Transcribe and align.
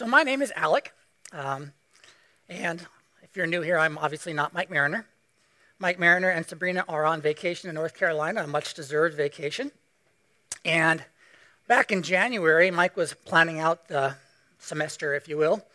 So, 0.00 0.06
my 0.06 0.22
name 0.22 0.40
is 0.40 0.50
Alec. 0.56 0.94
Um, 1.30 1.72
and 2.48 2.86
if 3.22 3.36
you're 3.36 3.46
new 3.46 3.60
here, 3.60 3.76
I'm 3.76 3.98
obviously 3.98 4.32
not 4.32 4.54
Mike 4.54 4.70
Mariner. 4.70 5.04
Mike 5.78 5.98
Mariner 5.98 6.30
and 6.30 6.46
Sabrina 6.46 6.86
are 6.88 7.04
on 7.04 7.20
vacation 7.20 7.68
in 7.68 7.74
North 7.74 7.94
Carolina, 7.94 8.44
a 8.44 8.46
much 8.46 8.72
deserved 8.72 9.14
vacation. 9.14 9.70
And 10.64 11.04
back 11.68 11.92
in 11.92 12.02
January, 12.02 12.70
Mike 12.70 12.96
was 12.96 13.12
planning 13.12 13.60
out 13.60 13.88
the 13.88 14.14
semester, 14.58 15.14
if 15.14 15.28
you 15.28 15.36
will. 15.36 15.66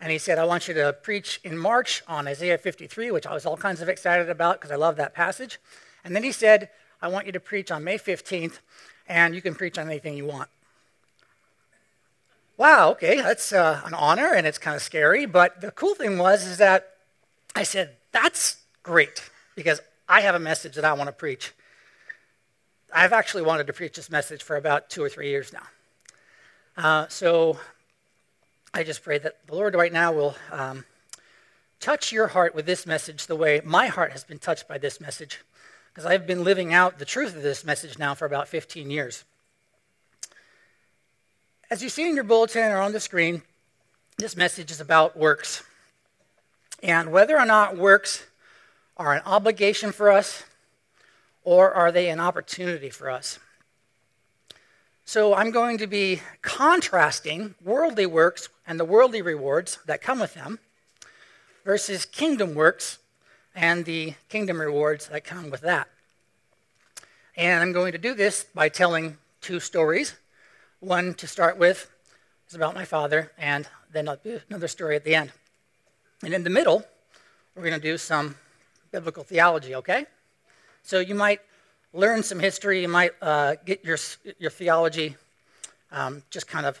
And 0.00 0.10
he 0.10 0.18
said, 0.18 0.40
I 0.40 0.44
want 0.44 0.66
you 0.66 0.74
to 0.74 0.92
preach 0.92 1.38
in 1.44 1.56
March 1.56 2.02
on 2.08 2.26
Isaiah 2.26 2.58
53, 2.58 3.12
which 3.12 3.28
I 3.28 3.32
was 3.32 3.46
all 3.46 3.56
kinds 3.56 3.80
of 3.80 3.88
excited 3.88 4.28
about 4.28 4.58
because 4.58 4.72
I 4.72 4.76
love 4.76 4.96
that 4.96 5.14
passage. 5.14 5.60
And 6.02 6.16
then 6.16 6.24
he 6.24 6.32
said, 6.32 6.70
I 7.00 7.06
want 7.06 7.26
you 7.26 7.32
to 7.32 7.38
preach 7.38 7.70
on 7.70 7.84
May 7.84 7.98
15th, 7.98 8.58
and 9.06 9.36
you 9.36 9.40
can 9.40 9.54
preach 9.54 9.78
on 9.78 9.86
anything 9.86 10.16
you 10.16 10.26
want 10.26 10.48
wow, 12.58 12.90
okay, 12.90 13.22
that's 13.22 13.52
uh, 13.52 13.80
an 13.86 13.94
honor 13.94 14.34
and 14.34 14.46
it's 14.46 14.58
kind 14.58 14.76
of 14.76 14.82
scary. 14.82 15.24
But 15.24 15.62
the 15.62 15.70
cool 15.70 15.94
thing 15.94 16.18
was 16.18 16.44
is 16.44 16.58
that 16.58 16.96
I 17.56 17.62
said, 17.62 17.96
that's 18.12 18.58
great 18.82 19.30
because 19.54 19.80
I 20.08 20.20
have 20.20 20.34
a 20.34 20.40
message 20.40 20.74
that 20.74 20.84
I 20.84 20.92
want 20.92 21.08
to 21.08 21.12
preach. 21.12 21.52
I've 22.94 23.12
actually 23.12 23.42
wanted 23.42 23.66
to 23.68 23.72
preach 23.72 23.96
this 23.96 24.10
message 24.10 24.42
for 24.42 24.56
about 24.56 24.90
two 24.90 25.02
or 25.02 25.08
three 25.08 25.28
years 25.28 25.52
now. 25.52 25.62
Uh, 26.76 27.08
so 27.08 27.58
I 28.72 28.82
just 28.82 29.02
pray 29.02 29.18
that 29.18 29.46
the 29.46 29.54
Lord 29.54 29.74
right 29.74 29.92
now 29.92 30.12
will 30.12 30.34
um, 30.50 30.84
touch 31.80 32.12
your 32.12 32.28
heart 32.28 32.54
with 32.54 32.66
this 32.66 32.86
message 32.86 33.26
the 33.26 33.36
way 33.36 33.60
my 33.64 33.88
heart 33.88 34.12
has 34.12 34.24
been 34.24 34.38
touched 34.38 34.66
by 34.68 34.78
this 34.78 35.00
message, 35.00 35.40
because 35.92 36.06
I've 36.06 36.26
been 36.26 36.44
living 36.44 36.72
out 36.72 36.98
the 36.98 37.04
truth 37.04 37.36
of 37.36 37.42
this 37.42 37.64
message 37.64 37.98
now 37.98 38.14
for 38.14 38.24
about 38.24 38.48
15 38.48 38.90
years. 38.90 39.24
As 41.70 41.82
you 41.82 41.90
see 41.90 42.08
in 42.08 42.14
your 42.14 42.24
bulletin 42.24 42.72
or 42.72 42.78
on 42.78 42.92
the 42.92 43.00
screen, 43.00 43.42
this 44.16 44.38
message 44.38 44.70
is 44.70 44.80
about 44.80 45.18
works. 45.18 45.62
And 46.82 47.12
whether 47.12 47.38
or 47.38 47.44
not 47.44 47.76
works 47.76 48.24
are 48.96 49.12
an 49.12 49.20
obligation 49.26 49.92
for 49.92 50.10
us 50.10 50.44
or 51.44 51.70
are 51.70 51.92
they 51.92 52.08
an 52.08 52.20
opportunity 52.20 52.88
for 52.88 53.10
us? 53.10 53.38
So 55.04 55.34
I'm 55.34 55.50
going 55.50 55.76
to 55.76 55.86
be 55.86 56.22
contrasting 56.40 57.54
worldly 57.62 58.06
works 58.06 58.48
and 58.66 58.80
the 58.80 58.86
worldly 58.86 59.20
rewards 59.20 59.78
that 59.84 60.00
come 60.00 60.20
with 60.20 60.32
them 60.32 60.60
versus 61.66 62.06
kingdom 62.06 62.54
works 62.54 62.98
and 63.54 63.84
the 63.84 64.14
kingdom 64.30 64.58
rewards 64.58 65.08
that 65.08 65.22
come 65.22 65.50
with 65.50 65.60
that. 65.60 65.88
And 67.36 67.62
I'm 67.62 67.72
going 67.72 67.92
to 67.92 67.98
do 67.98 68.14
this 68.14 68.44
by 68.54 68.70
telling 68.70 69.18
two 69.42 69.60
stories 69.60 70.14
one 70.80 71.14
to 71.14 71.26
start 71.26 71.58
with 71.58 71.90
is 72.48 72.54
about 72.54 72.74
my 72.74 72.84
father, 72.84 73.32
and 73.36 73.68
then 73.92 74.08
another 74.48 74.68
story 74.68 74.96
at 74.96 75.04
the 75.04 75.14
end. 75.14 75.32
And 76.22 76.32
in 76.32 76.44
the 76.44 76.50
middle, 76.50 76.84
we're 77.54 77.62
going 77.62 77.74
to 77.74 77.80
do 77.80 77.98
some 77.98 78.36
biblical 78.92 79.24
theology, 79.24 79.74
okay? 79.74 80.06
So 80.82 81.00
you 81.00 81.14
might 81.14 81.40
learn 81.92 82.22
some 82.22 82.38
history, 82.38 82.82
you 82.82 82.88
might 82.88 83.12
uh, 83.20 83.56
get 83.64 83.84
your, 83.84 83.98
your 84.38 84.50
theology 84.50 85.16
um, 85.90 86.22
just 86.30 86.46
kind 86.46 86.66
of 86.66 86.80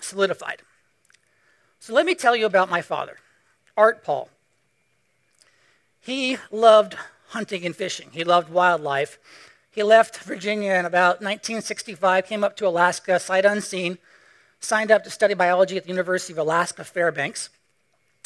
solidified. 0.00 0.62
So 1.80 1.94
let 1.94 2.06
me 2.06 2.14
tell 2.14 2.36
you 2.36 2.46
about 2.46 2.68
my 2.68 2.82
father, 2.82 3.18
Art 3.76 4.04
Paul. 4.04 4.28
He 6.00 6.36
loved 6.50 6.96
hunting 7.28 7.64
and 7.64 7.74
fishing, 7.74 8.10
he 8.12 8.24
loved 8.24 8.50
wildlife, 8.50 9.18
he 9.76 9.82
left 9.82 10.20
Virginia 10.20 10.72
in 10.72 10.86
about 10.86 11.20
1965, 11.20 12.26
came 12.26 12.42
up 12.42 12.56
to 12.56 12.66
Alaska, 12.66 13.20
sight 13.20 13.44
unseen, 13.44 13.98
signed 14.58 14.90
up 14.90 15.04
to 15.04 15.10
study 15.10 15.34
biology 15.34 15.76
at 15.76 15.82
the 15.82 15.90
University 15.90 16.32
of 16.32 16.38
Alaska 16.38 16.82
Fairbanks, 16.82 17.50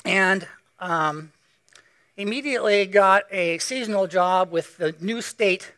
and 0.04 0.46
um, 0.78 1.32
immediately 2.16 2.86
got 2.86 3.24
a 3.32 3.58
seasonal 3.58 4.06
job 4.06 4.52
with 4.52 4.76
the 4.76 4.94
new 5.00 5.20
state 5.20 5.72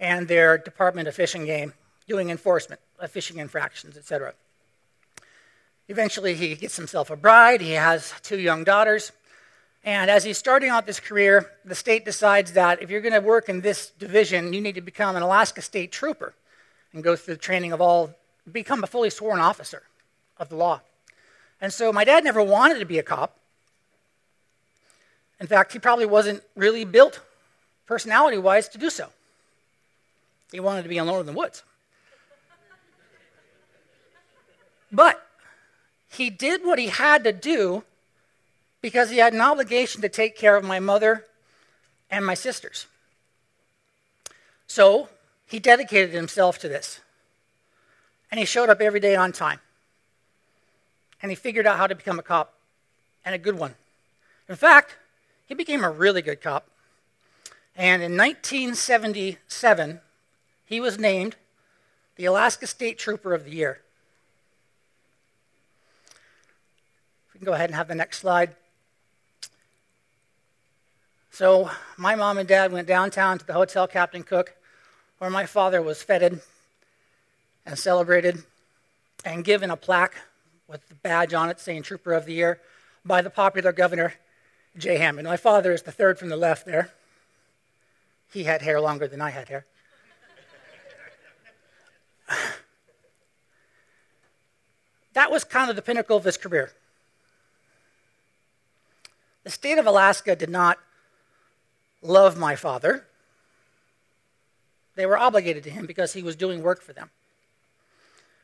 and 0.00 0.26
their 0.26 0.56
Department 0.56 1.06
of 1.06 1.14
Fish 1.14 1.34
and 1.34 1.44
Game, 1.44 1.74
doing 2.08 2.30
enforcement 2.30 2.80
of 2.98 3.10
fishing 3.10 3.36
infractions, 3.36 3.98
etc. 3.98 4.32
Eventually, 5.86 6.32
he 6.32 6.54
gets 6.54 6.78
himself 6.78 7.10
a 7.10 7.16
bride. 7.16 7.60
He 7.60 7.72
has 7.72 8.14
two 8.22 8.38
young 8.40 8.64
daughters. 8.64 9.12
And 9.84 10.10
as 10.10 10.24
he's 10.24 10.38
starting 10.38 10.70
out 10.70 10.86
this 10.86 10.98
career, 10.98 11.50
the 11.64 11.74
state 11.74 12.06
decides 12.06 12.52
that 12.52 12.80
if 12.80 12.88
you're 12.88 13.02
going 13.02 13.12
to 13.12 13.20
work 13.20 13.50
in 13.50 13.60
this 13.60 13.90
division, 13.90 14.54
you 14.54 14.62
need 14.62 14.76
to 14.76 14.80
become 14.80 15.14
an 15.14 15.22
Alaska 15.22 15.60
State 15.60 15.92
Trooper 15.92 16.34
and 16.94 17.04
go 17.04 17.14
through 17.14 17.34
the 17.34 17.40
training 17.40 17.72
of 17.72 17.82
all, 17.82 18.14
become 18.50 18.82
a 18.82 18.86
fully 18.86 19.10
sworn 19.10 19.40
officer 19.40 19.82
of 20.38 20.48
the 20.48 20.56
law. 20.56 20.80
And 21.60 21.70
so 21.70 21.92
my 21.92 22.04
dad 22.04 22.24
never 22.24 22.42
wanted 22.42 22.78
to 22.78 22.86
be 22.86 22.98
a 22.98 23.02
cop. 23.02 23.36
In 25.38 25.46
fact, 25.46 25.72
he 25.74 25.78
probably 25.78 26.06
wasn't 26.06 26.42
really 26.56 26.86
built 26.86 27.20
personality 27.86 28.38
wise 28.38 28.68
to 28.70 28.78
do 28.78 28.88
so. 28.88 29.10
He 30.50 30.60
wanted 30.60 30.84
to 30.84 30.88
be 30.88 30.96
alone 30.96 31.20
in 31.20 31.26
the 31.26 31.32
woods. 31.32 31.62
But 34.90 35.26
he 36.08 36.30
did 36.30 36.64
what 36.64 36.78
he 36.78 36.86
had 36.86 37.24
to 37.24 37.32
do 37.32 37.84
because 38.84 39.08
he 39.08 39.16
had 39.16 39.32
an 39.32 39.40
obligation 39.40 40.02
to 40.02 40.10
take 40.10 40.36
care 40.36 40.56
of 40.56 40.62
my 40.62 40.78
mother 40.78 41.24
and 42.10 42.22
my 42.22 42.34
sisters. 42.34 42.86
So 44.66 45.08
he 45.46 45.58
dedicated 45.58 46.14
himself 46.14 46.58
to 46.58 46.68
this. 46.68 47.00
And 48.30 48.38
he 48.38 48.44
showed 48.44 48.68
up 48.68 48.82
every 48.82 49.00
day 49.00 49.16
on 49.16 49.32
time. 49.32 49.60
And 51.22 51.30
he 51.30 51.34
figured 51.34 51.66
out 51.66 51.78
how 51.78 51.86
to 51.86 51.94
become 51.94 52.18
a 52.18 52.22
cop, 52.22 52.52
and 53.24 53.34
a 53.34 53.38
good 53.38 53.58
one. 53.58 53.74
In 54.50 54.56
fact, 54.56 54.96
he 55.46 55.54
became 55.54 55.82
a 55.82 55.90
really 55.90 56.20
good 56.20 56.42
cop. 56.42 56.68
And 57.74 58.02
in 58.02 58.18
1977, 58.18 60.00
he 60.66 60.78
was 60.78 60.98
named 60.98 61.36
the 62.16 62.26
Alaska 62.26 62.66
State 62.66 62.98
Trooper 62.98 63.32
of 63.32 63.46
the 63.46 63.52
Year. 63.52 63.80
We 67.32 67.38
can 67.38 67.46
go 67.46 67.54
ahead 67.54 67.70
and 67.70 67.76
have 67.76 67.88
the 67.88 67.94
next 67.94 68.18
slide. 68.18 68.54
So 71.34 71.68
my 71.96 72.14
mom 72.14 72.38
and 72.38 72.48
dad 72.48 72.70
went 72.70 72.86
downtown 72.86 73.38
to 73.38 73.44
the 73.44 73.54
Hotel 73.54 73.88
Captain 73.88 74.22
Cook, 74.22 74.54
where 75.18 75.30
my 75.30 75.46
father 75.46 75.82
was 75.82 76.00
feted 76.00 76.40
and 77.66 77.76
celebrated 77.76 78.44
and 79.24 79.44
given 79.44 79.68
a 79.68 79.76
plaque 79.76 80.14
with 80.68 80.88
the 80.88 80.94
badge 80.94 81.34
on 81.34 81.50
it 81.50 81.58
saying 81.58 81.82
Trooper 81.82 82.12
of 82.12 82.26
the 82.26 82.34
Year 82.34 82.60
by 83.04 83.20
the 83.20 83.30
popular 83.30 83.72
governor, 83.72 84.14
Jay 84.78 84.96
Hammond. 84.98 85.26
My 85.26 85.36
father 85.36 85.72
is 85.72 85.82
the 85.82 85.90
third 85.90 86.20
from 86.20 86.28
the 86.28 86.36
left 86.36 86.66
there. 86.66 86.92
He 88.32 88.44
had 88.44 88.62
hair 88.62 88.80
longer 88.80 89.08
than 89.08 89.20
I 89.20 89.30
had 89.30 89.48
hair. 89.48 89.66
that 95.14 95.32
was 95.32 95.42
kind 95.42 95.68
of 95.68 95.74
the 95.74 95.82
pinnacle 95.82 96.16
of 96.16 96.22
his 96.22 96.36
career. 96.36 96.70
The 99.42 99.50
state 99.50 99.78
of 99.78 99.86
Alaska 99.88 100.36
did 100.36 100.48
not 100.48 100.78
love 102.04 102.38
my 102.38 102.54
father. 102.54 103.06
They 104.94 105.06
were 105.06 105.18
obligated 105.18 105.64
to 105.64 105.70
him 105.70 105.86
because 105.86 106.12
he 106.12 106.22
was 106.22 106.36
doing 106.36 106.62
work 106.62 106.82
for 106.82 106.92
them. 106.92 107.10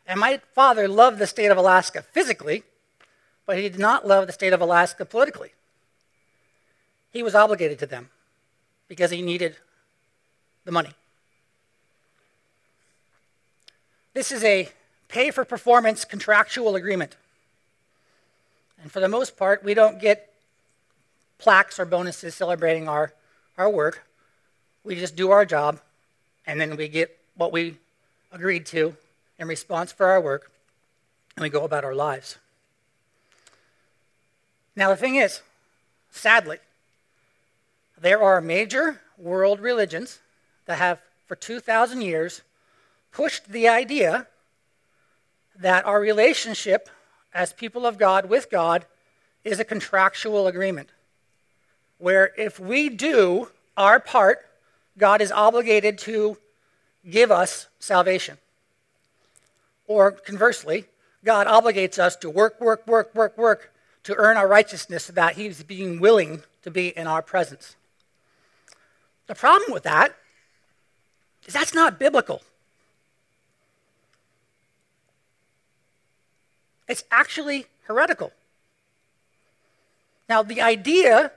And 0.07 0.19
my 0.19 0.41
father 0.55 0.89
loved 0.89 1.19
the 1.19 1.27
state 1.27 1.51
of 1.51 1.59
Alaska 1.59 2.03
physically, 2.03 2.65
but 3.47 3.57
he 3.57 3.63
did 3.63 3.79
not 3.79 4.07
love 4.07 4.27
the 4.27 4.33
state 4.33 4.53
of 4.53 4.61
Alaska 4.61 5.05
politically. 5.05 5.53
He 7.13 7.23
was 7.23 7.35
obligated 7.35 7.79
to 7.81 7.87
them 7.87 8.11
because 8.89 9.11
he 9.11 9.23
needed 9.23 9.57
the 10.65 10.73
money. 10.73 10.95
This 14.15 14.33
is 14.33 14.43
a 14.43 14.69
pay 15.09 15.31
for 15.31 15.45
performance 15.45 16.05
contractual 16.05 16.75
agreement. 16.75 17.17
And 18.83 18.91
for 18.91 19.01
the 19.01 19.09
most 19.09 19.37
part, 19.37 19.63
we 19.63 19.75
don't 19.75 20.01
get 20.01 20.33
plaques 21.39 21.79
or 21.79 21.85
bonuses 21.85 22.35
celebrating 22.35 22.89
our 22.89 23.13
our 23.61 23.69
work. 23.69 24.07
We 24.85 24.95
just 24.95 25.15
do 25.15 25.31
our 25.31 25.45
job, 25.45 25.81
and 26.47 26.59
then 26.59 26.77
we 26.77 26.89
get 26.89 27.17
what 27.37 27.53
we 27.53 27.77
agreed 28.33 28.65
to 28.67 28.97
in 29.39 29.49
response 29.49 29.93
for 29.93 30.07
our 30.07 30.21
work, 30.21 30.51
and 31.37 31.43
we 31.43 31.51
go 31.51 31.65
about 31.65 31.85
our 31.85 31.95
lives. 31.95 32.39
Now, 34.75 34.89
the 34.89 34.97
thing 34.97 35.17
is, 35.17 35.43
sadly, 36.11 36.57
there 38.01 38.23
are 38.23 38.41
major 38.41 39.03
world 39.19 39.61
religions 39.61 40.21
that 40.65 40.79
have, 40.79 40.99
for 41.27 41.37
2,000 41.37 42.01
years, 42.01 42.41
pushed 43.13 43.47
the 43.47 43.69
idea 43.69 44.27
that 45.59 45.85
our 45.85 46.01
relationship 46.01 46.89
as 47.35 47.53
people 47.53 47.85
of 47.85 47.99
God 47.99 48.31
with 48.31 48.51
God 48.51 48.87
is 49.45 49.61
a 49.61 49.65
contractual 49.65 50.47
agreement 50.47 50.89
where 52.01 52.33
if 52.37 52.59
we 52.59 52.89
do 52.89 53.51
our 53.77 54.01
part, 54.01 54.47
God 54.99 55.21
is 55.21 55.31
obligated 55.31 55.99
to 55.99 56.37
give 57.09 57.31
us 57.31 57.69
salvation. 57.79 58.39
Or 59.87 60.13
conversely, 60.13 60.87
God 61.25 61.47
obligates 61.47 61.99
us 61.99 62.17
to 62.17 62.31
work, 62.31 62.61
work, 62.61 62.87
work, 62.87 63.15
work, 63.15 63.37
work 63.37 63.73
to 64.05 64.15
earn 64.17 64.37
our 64.37 64.49
righteousness 64.49 65.05
so 65.05 65.13
that 65.13 65.37
He's 65.37 65.63
being 65.63 66.01
willing 66.01 66.43
to 66.63 66.71
be 66.71 66.89
in 66.89 67.07
our 67.07 67.23
presence. 67.23 67.77
The 69.27 69.35
problem 69.35 69.73
with 69.73 69.83
that 69.85 70.17
is 71.47 71.55
that's 71.55 71.75
not 71.75 71.99
biblical. 71.99 72.43
It's 76.89 77.05
actually 77.11 77.67
heretical. 77.85 78.33
Now, 80.29 80.43
the 80.43 80.61
idea 80.61 81.33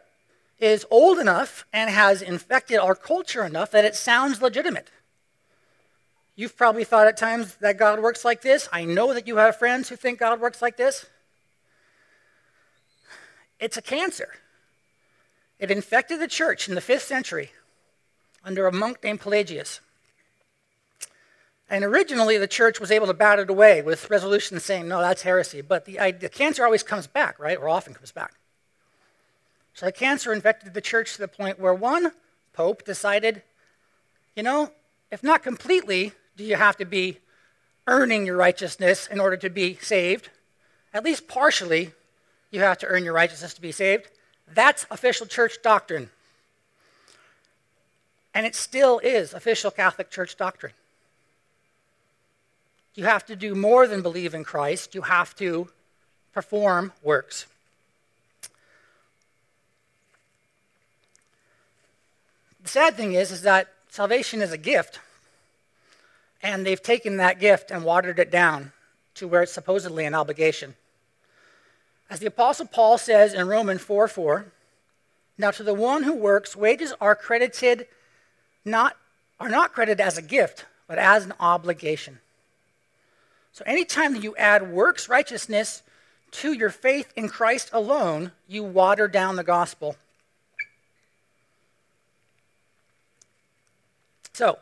is 0.59 0.85
old 0.89 1.19
enough 1.19 1.65
and 1.73 1.89
has 1.89 2.21
infected 2.21 2.79
our 2.79 2.95
culture 2.95 3.43
enough 3.43 3.71
that 3.71 3.85
it 3.85 3.95
sounds 3.95 4.41
legitimate. 4.41 4.89
You've 6.35 6.57
probably 6.57 6.83
thought 6.83 7.07
at 7.07 7.17
times 7.17 7.55
that 7.55 7.77
God 7.77 8.01
works 8.01 8.25
like 8.25 8.41
this. 8.41 8.67
I 8.71 8.85
know 8.85 9.13
that 9.13 9.27
you 9.27 9.37
have 9.37 9.57
friends 9.57 9.89
who 9.89 9.95
think 9.95 10.19
God 10.19 10.39
works 10.39 10.61
like 10.61 10.77
this. 10.77 11.05
It's 13.59 13.77
a 13.77 13.81
cancer. 13.81 14.29
It 15.59 15.69
infected 15.69 16.19
the 16.19 16.27
church 16.27 16.67
in 16.67 16.75
the 16.75 16.81
fifth 16.81 17.03
century 17.03 17.51
under 18.43 18.67
a 18.67 18.73
monk 18.73 19.03
named 19.03 19.21
Pelagius. 19.21 19.79
And 21.69 21.83
originally, 21.83 22.37
the 22.37 22.47
church 22.47 22.79
was 22.79 22.91
able 22.91 23.07
to 23.07 23.13
bat 23.13 23.39
it 23.39 23.49
away 23.49 23.81
with 23.81 24.09
resolutions 24.09 24.65
saying, 24.65 24.87
no, 24.87 24.99
that's 24.99 25.21
heresy. 25.21 25.61
But 25.61 25.85
the, 25.85 26.11
the 26.19 26.29
cancer 26.29 26.65
always 26.65 26.83
comes 26.83 27.07
back, 27.07 27.39
right? 27.39 27.57
Or 27.57 27.69
often 27.69 27.93
comes 27.93 28.11
back. 28.11 28.33
So 29.73 29.85
the 29.85 29.91
cancer 29.91 30.31
infected 30.31 30.73
the 30.73 30.81
church 30.81 31.13
to 31.13 31.19
the 31.19 31.27
point 31.27 31.59
where 31.59 31.73
one 31.73 32.11
pope 32.53 32.85
decided, 32.85 33.41
you 34.35 34.43
know, 34.43 34.71
if 35.11 35.23
not 35.23 35.43
completely, 35.43 36.13
do 36.37 36.43
you 36.43 36.55
have 36.55 36.77
to 36.77 36.85
be 36.85 37.19
earning 37.87 38.25
your 38.25 38.37
righteousness 38.37 39.07
in 39.07 39.19
order 39.19 39.37
to 39.37 39.49
be 39.49 39.75
saved? 39.81 40.29
At 40.93 41.03
least 41.03 41.27
partially, 41.27 41.91
you 42.51 42.59
have 42.59 42.77
to 42.79 42.87
earn 42.87 43.03
your 43.03 43.13
righteousness 43.13 43.53
to 43.55 43.61
be 43.61 43.71
saved. 43.71 44.09
That's 44.47 44.85
official 44.91 45.25
church 45.25 45.57
doctrine. 45.63 46.09
And 48.33 48.45
it 48.45 48.55
still 48.55 48.99
is 48.99 49.33
official 49.33 49.71
Catholic 49.71 50.09
Church 50.09 50.37
doctrine. 50.37 50.73
You 52.95 53.05
have 53.05 53.25
to 53.25 53.35
do 53.35 53.55
more 53.55 53.87
than 53.87 54.01
believe 54.01 54.35
in 54.35 54.43
Christ, 54.43 54.93
you 54.93 55.01
have 55.01 55.35
to 55.37 55.69
perform 56.31 56.93
works. 57.01 57.47
Sad 62.73 62.95
thing 62.95 63.13
is, 63.13 63.31
is 63.31 63.43
that 63.43 63.71
salvation 63.87 64.41
is 64.41 64.51
a 64.51 64.57
gift. 64.57 64.99
And 66.41 66.65
they've 66.65 66.81
taken 66.81 67.17
that 67.17 67.39
gift 67.39 67.69
and 67.69 67.83
watered 67.83 68.17
it 68.17 68.31
down 68.31 68.71
to 69.15 69.27
where 69.27 69.43
it's 69.43 69.53
supposedly 69.53 70.05
an 70.05 70.15
obligation. 70.15 70.73
As 72.09 72.19
the 72.19 72.25
Apostle 72.25 72.65
Paul 72.65 72.97
says 72.97 73.33
in 73.33 73.47
Romans 73.47 73.81
4 73.81 74.07
4, 74.07 74.45
now 75.37 75.51
to 75.51 75.63
the 75.63 75.73
one 75.73 76.01
who 76.03 76.15
works, 76.15 76.55
wages 76.55 76.93
are 76.99 77.15
credited 77.15 77.85
not 78.65 78.97
are 79.39 79.49
not 79.49 79.73
credited 79.73 80.01
as 80.01 80.17
a 80.17 80.21
gift, 80.21 80.65
but 80.87 80.97
as 80.97 81.25
an 81.25 81.33
obligation. 81.39 82.19
So 83.51 83.63
anytime 83.67 84.13
that 84.13 84.23
you 84.23 84.35
add 84.35 84.71
works 84.71 85.07
righteousness 85.07 85.83
to 86.31 86.53
your 86.53 86.71
faith 86.71 87.13
in 87.15 87.29
Christ 87.29 87.69
alone, 87.71 88.31
you 88.47 88.63
water 88.63 89.07
down 89.07 89.35
the 89.35 89.43
gospel. 89.43 89.95
So, 94.33 94.57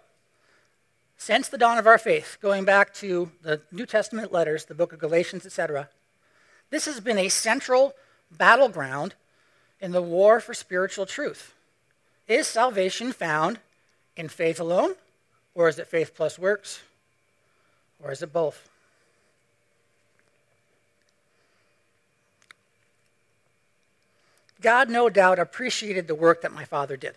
since 1.18 1.48
the 1.48 1.58
dawn 1.58 1.78
of 1.78 1.88
our 1.88 1.98
faith, 1.98 2.38
going 2.42 2.66
back 2.66 2.94
to 2.96 3.32
the 3.42 3.62
New 3.72 3.86
Testament 3.86 4.34
letters, 4.34 4.66
the 4.66 4.76
book 4.76 4.92
of 4.92 5.00
Galatians, 5.00 5.46
etc., 5.46 5.88
this 6.72 6.86
has 6.86 7.00
been 7.00 7.18
a 7.18 7.30
central 7.30 7.94
battleground 8.30 9.16
in 9.80 9.92
the 9.92 10.02
war 10.02 10.42
for 10.42 10.54
spiritual 10.54 11.06
truth. 11.06 11.54
Is 12.28 12.48
salvation 12.48 13.14
found 13.14 13.60
in 14.18 14.28
faith 14.28 14.60
alone, 14.60 14.96
or 15.56 15.70
is 15.70 15.80
it 15.80 15.88
faith 15.88 16.16
plus 16.16 16.38
works, 16.38 16.82
or 18.04 18.12
is 18.12 18.22
it 18.22 18.34
both? 18.34 18.68
God 24.60 24.90
no 24.90 25.10
doubt 25.10 25.40
appreciated 25.40 26.08
the 26.08 26.16
work 26.16 26.42
that 26.42 26.52
my 26.52 26.66
father 26.66 26.98
did. 26.98 27.16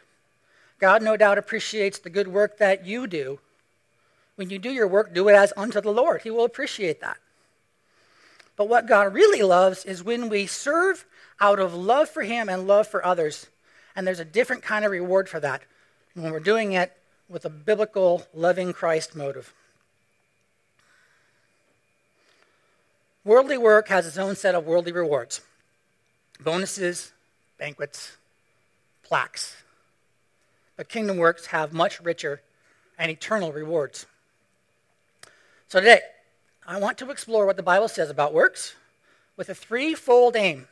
God 0.84 1.02
no 1.02 1.16
doubt 1.16 1.38
appreciates 1.38 1.98
the 1.98 2.10
good 2.10 2.28
work 2.28 2.58
that 2.58 2.84
you 2.84 3.06
do 3.06 3.40
when 4.36 4.50
you 4.50 4.58
do 4.58 4.70
your 4.70 4.86
work, 4.86 5.14
do 5.14 5.30
it 5.30 5.32
as 5.32 5.50
unto 5.56 5.80
the 5.80 5.90
Lord. 5.90 6.20
He 6.20 6.30
will 6.30 6.44
appreciate 6.44 7.00
that. 7.00 7.16
But 8.54 8.68
what 8.68 8.86
God 8.86 9.14
really 9.14 9.40
loves 9.40 9.86
is 9.86 10.04
when 10.04 10.28
we 10.28 10.44
serve 10.44 11.06
out 11.40 11.58
of 11.58 11.72
love 11.72 12.10
for 12.10 12.20
Him 12.20 12.50
and 12.50 12.66
love 12.66 12.86
for 12.86 13.02
others. 13.02 13.46
And 13.96 14.06
there's 14.06 14.20
a 14.20 14.26
different 14.26 14.62
kind 14.62 14.84
of 14.84 14.90
reward 14.90 15.26
for 15.26 15.40
that 15.40 15.62
when 16.12 16.30
we're 16.30 16.38
doing 16.38 16.72
it 16.72 16.92
with 17.30 17.46
a 17.46 17.50
biblical, 17.50 18.26
loving 18.34 18.74
Christ 18.74 19.16
motive. 19.16 19.54
Worldly 23.24 23.56
work 23.56 23.88
has 23.88 24.06
its 24.06 24.18
own 24.18 24.36
set 24.36 24.54
of 24.54 24.66
worldly 24.66 24.92
rewards 24.92 25.40
bonuses, 26.40 27.10
banquets, 27.56 28.18
plaques. 29.02 29.63
But 30.76 30.88
kingdom 30.88 31.16
works 31.16 31.46
have 31.46 31.72
much 31.72 32.00
richer 32.00 32.40
and 32.98 33.10
eternal 33.10 33.52
rewards. 33.52 34.06
So 35.68 35.80
today, 35.80 36.00
I 36.66 36.78
want 36.78 36.98
to 36.98 37.10
explore 37.10 37.46
what 37.46 37.56
the 37.56 37.62
Bible 37.62 37.88
says 37.88 38.10
about 38.10 38.34
works 38.34 38.74
with 39.36 39.48
a 39.48 39.54
threefold 39.54 40.36
aim 40.36 40.68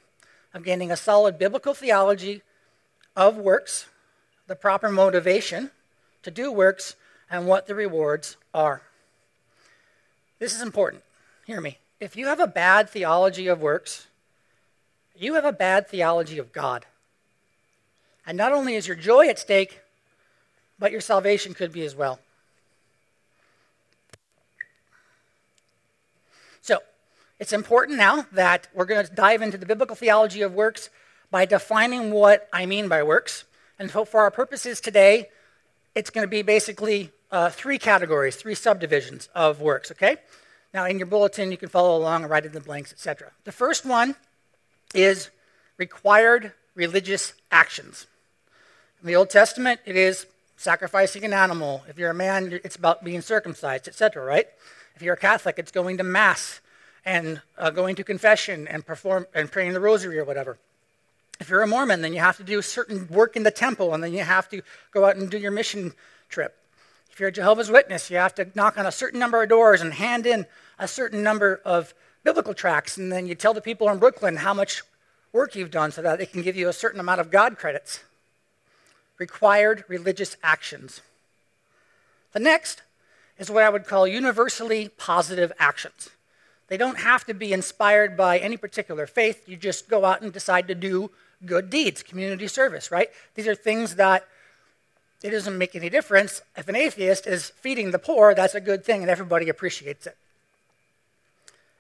of 0.54 0.64
gaining 0.64 0.90
a 0.90 0.96
solid 0.96 1.38
biblical 1.38 1.75
theology 1.75 2.43
of 3.16 3.37
works, 3.37 3.87
the 4.46 4.56
proper 4.56 4.88
motivation 4.88 5.70
to 6.22 6.31
do 6.31 6.52
works, 6.52 6.96
and 7.31 7.46
what 7.46 7.66
the 7.66 7.75
rewards 7.75 8.37
are. 8.55 8.82
This 10.38 10.55
is 10.55 10.62
important. 10.62 11.02
Hear 11.46 11.60
me. 11.60 11.78
If 12.00 12.16
you 12.16 12.26
have 12.26 12.40
a 12.40 12.46
bad 12.46 12.90
theology 12.90 13.46
of 13.46 13.60
works, 13.60 14.06
you 15.16 15.34
have 15.34 15.44
a 15.44 15.52
bad 15.52 15.88
theology 15.88 16.38
of 16.38 16.52
God. 16.52 16.87
And 18.26 18.37
not 18.37 18.52
only 18.52 18.75
is 18.75 18.87
your 18.87 18.96
joy 18.96 19.28
at 19.28 19.38
stake, 19.38 19.81
but 20.82 20.90
your 20.90 21.00
salvation 21.00 21.55
could 21.55 21.70
be 21.70 21.84
as 21.84 21.94
well. 21.94 22.19
So, 26.61 26.81
it's 27.38 27.52
important 27.52 27.99
now 27.99 28.26
that 28.32 28.67
we're 28.75 28.84
going 28.84 29.06
to 29.06 29.14
dive 29.14 29.43
into 29.43 29.56
the 29.56 29.64
biblical 29.64 29.94
theology 29.94 30.43
of 30.43 30.55
works 30.55 30.91
by 31.31 31.44
defining 31.44 32.10
what 32.10 32.48
I 32.53 32.67
mean 32.67 32.89
by 32.89 33.05
works. 33.05 33.44
And 33.79 33.93
so, 33.93 34.05
for 34.05 34.22
our 34.22 34.32
purposes 34.32 34.81
today, 34.81 35.29
it's 35.94 36.10
going 36.10 36.24
to 36.24 36.29
be 36.29 36.43
basically 36.43 37.12
uh, 37.31 37.51
three 37.51 37.79
categories, 37.79 38.34
three 38.34 38.56
subdivisions 38.56 39.29
of 39.36 39.60
works, 39.60 39.93
okay? 39.93 40.17
Now, 40.74 40.86
in 40.86 40.98
your 40.98 41.06
bulletin, 41.06 41.53
you 41.53 41.58
can 41.58 41.69
follow 41.69 41.96
along 41.96 42.22
and 42.22 42.31
write 42.31 42.44
in 42.44 42.51
the 42.51 42.60
blanks, 42.60 42.91
etc. 42.91 43.31
The 43.44 43.53
first 43.53 43.86
one 43.86 44.17
is 44.94 45.31
required 45.79 46.55
religious 46.74 47.34
actions. 47.53 48.08
In 49.01 49.06
the 49.06 49.15
Old 49.15 49.31
Testament, 49.31 49.79
it 49.86 49.94
is 49.94 50.27
sacrificing 50.62 51.24
an 51.24 51.32
animal. 51.32 51.82
If 51.88 51.98
you're 51.98 52.10
a 52.10 52.14
man, 52.14 52.60
it's 52.64 52.76
about 52.76 53.04
being 53.04 53.20
circumcised, 53.20 53.88
etc., 53.88 54.24
right? 54.24 54.46
If 54.94 55.02
you're 55.02 55.14
a 55.14 55.19
Catholic, 55.19 55.58
it's 55.58 55.72
going 55.72 55.98
to 55.98 56.04
Mass 56.04 56.60
and 57.04 57.42
uh, 57.58 57.70
going 57.70 57.96
to 57.96 58.04
confession 58.04 58.69
and 58.69 58.86
perform 58.86 59.26
and 59.34 59.50
praying 59.50 59.72
the 59.72 59.81
rosary 59.81 60.19
or 60.19 60.24
whatever. 60.24 60.58
If 61.40 61.48
you're 61.48 61.62
a 61.62 61.66
Mormon, 61.66 62.02
then 62.02 62.12
you 62.12 62.20
have 62.20 62.36
to 62.36 62.44
do 62.44 62.62
certain 62.62 63.08
work 63.08 63.34
in 63.34 63.42
the 63.42 63.50
temple, 63.50 63.92
and 63.92 64.04
then 64.04 64.12
you 64.12 64.22
have 64.22 64.48
to 64.50 64.62
go 64.92 65.04
out 65.04 65.16
and 65.16 65.28
do 65.28 65.38
your 65.38 65.50
mission 65.50 65.92
trip. 66.28 66.56
If 67.10 67.19
you're 67.19 67.31
a 67.31 67.32
Jehovah's 67.32 67.70
Witness, 67.70 68.10
you 68.10 68.16
have 68.19 68.34
to 68.36 68.48
knock 68.54 68.78
on 68.78 68.86
a 68.86 68.92
certain 68.92 69.19
number 69.19 69.42
of 69.42 69.48
doors 69.48 69.81
and 69.81 69.92
hand 69.92 70.24
in 70.24 70.46
a 70.78 70.86
certain 70.86 71.22
number 71.22 71.60
of 71.64 71.92
biblical 72.22 72.54
tracts, 72.54 72.96
and 72.96 73.10
then 73.10 73.26
you 73.26 73.34
tell 73.34 73.52
the 73.52 73.60
people 73.60 73.88
in 73.88 73.98
Brooklyn 73.98 74.36
how 74.36 74.54
much 74.54 74.82
work 75.32 75.56
you've 75.56 75.72
done 75.72 75.90
so 75.90 76.02
that 76.02 76.19
they 76.19 76.26
can 76.26 76.42
give 76.42 76.54
you 76.54 76.69
a 76.69 76.72
certain 76.72 77.00
amount 77.00 77.20
of 77.20 77.31
God 77.31 77.58
credits. 77.58 78.04
Required 79.22 79.84
religious 79.86 80.36
actions. 80.43 81.00
The 82.32 82.41
next 82.41 82.82
is 83.38 83.52
what 83.52 83.62
I 83.62 83.69
would 83.69 83.86
call 83.86 84.05
universally 84.05 84.88
positive 84.98 85.52
actions. 85.60 86.10
They 86.67 86.76
don't 86.76 86.98
have 86.98 87.24
to 87.26 87.34
be 87.34 87.52
inspired 87.52 88.17
by 88.17 88.38
any 88.38 88.56
particular 88.56 89.06
faith. 89.06 89.48
You 89.48 89.56
just 89.56 89.88
go 89.88 90.05
out 90.05 90.22
and 90.22 90.32
decide 90.32 90.67
to 90.67 90.74
do 90.74 91.12
good 91.46 91.70
deeds, 91.70 92.02
community 92.02 92.48
service, 92.48 92.91
right? 92.91 93.10
These 93.36 93.46
are 93.46 93.55
things 93.55 93.94
that 93.94 94.26
it 95.22 95.31
doesn't 95.31 95.56
make 95.56 95.76
any 95.76 95.88
difference. 95.88 96.43
If 96.56 96.69
an 96.69 96.74
atheist 96.74 97.29
is 97.29 97.50
feeding 97.50 97.93
the 97.93 98.00
poor, 98.00 98.34
that's 98.34 98.56
a 98.56 98.60
good 98.60 98.84
thing 98.84 99.02
and 99.02 99.10
everybody 99.10 99.48
appreciates 99.48 100.05
it. 100.05 100.17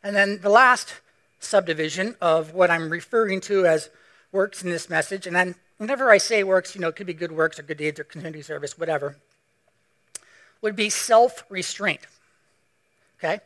And 0.04 0.14
then 0.14 0.38
the 0.42 0.48
last 0.48 0.94
subdivision 1.40 2.14
of 2.20 2.54
what 2.54 2.70
I'm 2.70 2.88
referring 2.88 3.40
to 3.40 3.66
as 3.66 3.90
works 4.30 4.62
in 4.62 4.70
this 4.70 4.88
message, 4.88 5.26
and 5.26 5.34
then 5.34 5.56
whenever 5.78 6.10
I 6.10 6.18
say 6.18 6.42
works, 6.42 6.74
you 6.74 6.80
know, 6.80 6.88
it 6.88 6.96
could 6.96 7.06
be 7.06 7.14
good 7.14 7.32
works 7.32 7.58
or 7.58 7.62
good 7.62 7.78
deeds 7.78 7.98
or 8.00 8.04
community 8.04 8.42
service, 8.42 8.78
whatever 8.78 9.16
would 10.62 10.76
be 10.76 10.88
self 10.88 11.44
restraint. 11.50 12.00
Okay? 13.18 13.40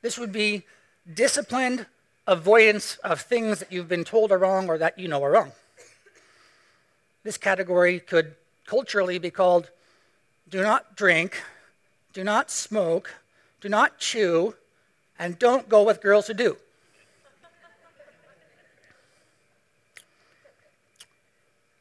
This 0.00 0.16
would 0.16 0.32
be 0.32 0.64
disciplined 1.12 1.86
avoidance 2.26 2.96
of 2.98 3.20
things 3.20 3.58
that 3.58 3.72
you've 3.72 3.88
been 3.88 4.04
told 4.04 4.32
are 4.32 4.38
wrong 4.38 4.68
or 4.68 4.78
that 4.78 4.98
you 4.98 5.08
know 5.08 5.22
are 5.22 5.32
wrong. 5.32 5.52
This 7.24 7.36
category 7.36 8.00
could 8.00 8.34
culturally 8.66 9.18
be 9.18 9.30
called 9.30 9.70
do 10.48 10.62
not 10.62 10.96
drink, 10.96 11.42
do 12.12 12.24
not 12.24 12.50
smoke, 12.50 13.14
do 13.60 13.68
not 13.68 13.98
chew, 13.98 14.54
and 15.18 15.38
don't 15.38 15.68
go 15.68 15.82
with 15.82 16.00
girls 16.00 16.28
who 16.28 16.34
do. 16.34 16.56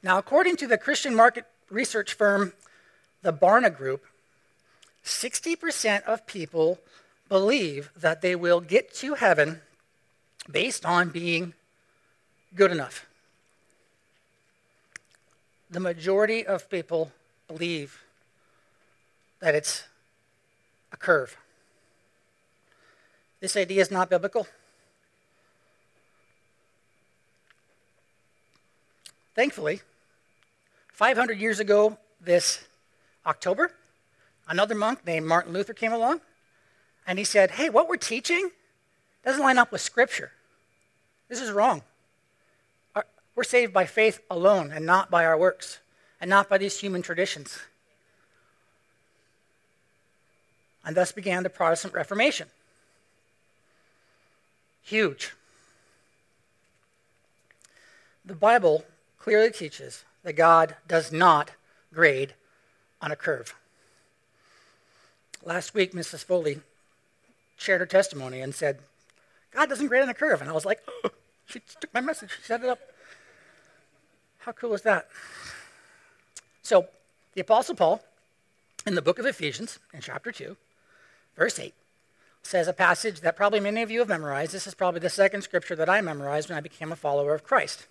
Now, 0.01 0.17
according 0.17 0.55
to 0.57 0.67
the 0.67 0.77
Christian 0.77 1.13
market 1.13 1.45
research 1.69 2.13
firm, 2.13 2.53
the 3.21 3.33
Barna 3.33 3.75
Group, 3.75 4.05
60% 5.03 6.03
of 6.03 6.25
people 6.25 6.79
believe 7.27 7.91
that 7.95 8.21
they 8.21 8.35
will 8.35 8.61
get 8.61 8.93
to 8.95 9.15
heaven 9.15 9.61
based 10.49 10.85
on 10.85 11.09
being 11.09 11.53
good 12.55 12.71
enough. 12.71 13.05
The 15.69 15.79
majority 15.79 16.45
of 16.45 16.69
people 16.69 17.11
believe 17.47 18.01
that 19.39 19.53
it's 19.53 19.83
a 20.91 20.97
curve. 20.97 21.37
This 23.39 23.55
idea 23.55 23.81
is 23.81 23.91
not 23.91 24.09
biblical. 24.09 24.47
Thankfully, 29.35 29.81
500 30.99 31.39
years 31.39 31.61
ago, 31.61 31.97
this 32.19 32.61
October, 33.25 33.71
another 34.49 34.75
monk 34.75 35.05
named 35.05 35.25
Martin 35.25 35.53
Luther 35.53 35.71
came 35.71 35.93
along 35.93 36.19
and 37.07 37.17
he 37.17 37.23
said, 37.23 37.51
Hey, 37.51 37.69
what 37.69 37.87
we're 37.87 37.95
teaching 37.95 38.51
doesn't 39.23 39.41
line 39.41 39.57
up 39.57 39.71
with 39.71 39.79
Scripture. 39.79 40.33
This 41.29 41.39
is 41.39 41.51
wrong. 41.51 41.83
We're 43.33 43.45
saved 43.45 43.71
by 43.71 43.85
faith 43.85 44.19
alone 44.29 44.73
and 44.73 44.85
not 44.85 45.09
by 45.09 45.23
our 45.23 45.37
works 45.37 45.79
and 46.19 46.29
not 46.29 46.49
by 46.49 46.57
these 46.57 46.77
human 46.77 47.01
traditions. 47.01 47.59
And 50.83 50.97
thus 50.97 51.13
began 51.13 51.43
the 51.43 51.49
Protestant 51.49 51.93
Reformation. 51.93 52.49
Huge. 54.81 55.33
The 58.25 58.35
Bible 58.35 58.83
clearly 59.17 59.51
teaches 59.51 60.03
that 60.29 60.36
God 60.36 60.75
does 60.88 61.12
not 61.12 61.53
grade 61.91 62.36
on 63.01 63.12
a 63.12 63.15
curve. 63.15 63.55
Last 65.43 65.74
week, 65.74 65.91
Mrs. 65.93 66.24
Foley 66.24 66.59
shared 67.57 67.81
her 67.81 67.88
testimony 67.88 68.39
and 68.39 68.53
said, 68.53 68.77
God 69.51 69.69
doesn't 69.69 69.88
grade 69.88 70.03
on 70.03 70.09
a 70.09 70.13
curve. 70.13 70.39
And 70.39 70.48
I 70.48 70.53
was 70.53 70.65
like, 70.65 70.81
oh, 71.03 71.09
she 71.48 71.62
took 71.81 71.91
my 71.95 72.01
message, 72.01 72.29
she 72.29 72.43
set 72.43 72.63
it 72.63 72.69
up. 72.69 72.77
How 74.38 74.51
cool 74.51 74.75
is 74.75 74.83
that? 74.83 75.07
So, 76.62 76.86
the 77.33 77.41
Apostle 77.41 77.74
Paul, 77.74 78.03
in 78.86 78.93
the 78.93 79.01
book 79.01 79.17
of 79.17 79.25
Ephesians, 79.25 79.79
in 79.95 80.01
chapter 80.01 80.31
2, 80.31 80.55
verse 81.38 81.57
8, 81.57 81.74
says 82.43 82.67
a 82.67 82.74
passage 82.74 83.21
that 83.21 83.36
probably 83.36 83.62
many 83.62 83.81
of 83.81 83.89
you 83.89 83.98
have 83.98 84.09
memorized. 84.09 84.51
This 84.51 84.67
is 84.67 84.75
probably 84.75 85.00
the 85.00 85.09
second 85.09 85.41
scripture 85.41 85.75
that 85.75 85.89
I 85.89 86.01
memorized 86.01 86.50
when 86.50 86.57
I 86.59 86.62
became 86.62 86.91
a 86.91 86.95
follower 86.95 87.33
of 87.33 87.43
Christ. 87.43 87.88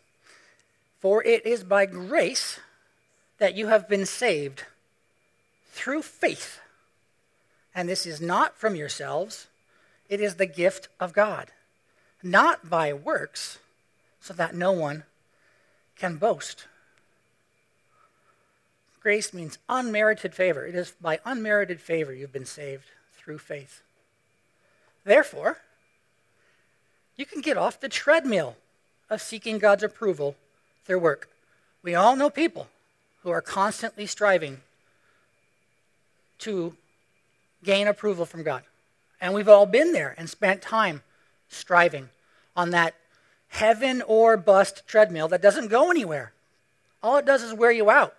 For 1.00 1.23
it 1.25 1.47
is 1.47 1.64
by 1.64 1.87
grace 1.87 2.61
that 3.38 3.55
you 3.55 3.69
have 3.69 3.88
been 3.88 4.07
saved 4.07 4.64
through 5.73 6.02
faith. 6.02 6.61
And 7.75 7.88
this 7.88 8.07
is 8.07 8.21
not 8.21 8.57
from 8.57 8.75
yourselves, 8.75 9.47
it 10.09 10.21
is 10.21 10.35
the 10.35 10.47
gift 10.47 10.88
of 10.99 11.12
God, 11.12 11.52
not 12.23 12.69
by 12.69 12.93
works, 12.93 13.59
so 14.21 14.35
that 14.35 14.55
no 14.55 14.73
one 14.73 15.05
can 15.97 16.17
boast. 16.17 16.67
Grace 19.00 19.33
means 19.33 19.59
unmerited 19.69 20.35
favor. 20.35 20.67
It 20.67 20.75
is 20.75 20.93
by 21.00 21.21
unmerited 21.25 21.81
favor 21.81 22.12
you've 22.12 22.33
been 22.33 22.45
saved 22.45 22.90
through 23.17 23.38
faith. 23.38 23.83
Therefore, 25.05 25.59
you 27.17 27.25
can 27.25 27.40
get 27.40 27.57
off 27.57 27.81
the 27.81 27.88
treadmill 27.88 28.57
of 29.09 29.23
seeking 29.23 29.59
God's 29.59 29.83
approval 29.83 30.37
through 30.88 30.99
work. 30.99 31.28
We 31.83 31.95
all 31.95 32.16
know 32.16 32.30
people 32.30 32.66
who 33.23 33.30
are 33.30 33.42
constantly 33.42 34.07
striving 34.07 34.62
to 36.38 36.75
gain 37.62 37.87
approval 37.87 38.25
from 38.25 38.42
God. 38.42 38.62
And 39.21 39.35
we've 39.35 39.49
all 39.49 39.66
been 39.66 39.92
there 39.92 40.14
and 40.16 40.30
spent 40.30 40.62
time 40.62 41.02
striving 41.50 42.09
on 42.57 42.71
that 42.71 42.95
heaven 43.49 44.02
or 44.07 44.37
bust 44.37 44.87
treadmill 44.87 45.28
that 45.28 45.42
doesn't 45.42 45.68
go 45.68 45.90
anywhere. 45.90 46.33
All 47.02 47.16
it 47.18 47.26
does 47.26 47.42
is 47.42 47.52
wear 47.52 47.71
you 47.71 47.90
out. 47.90 48.14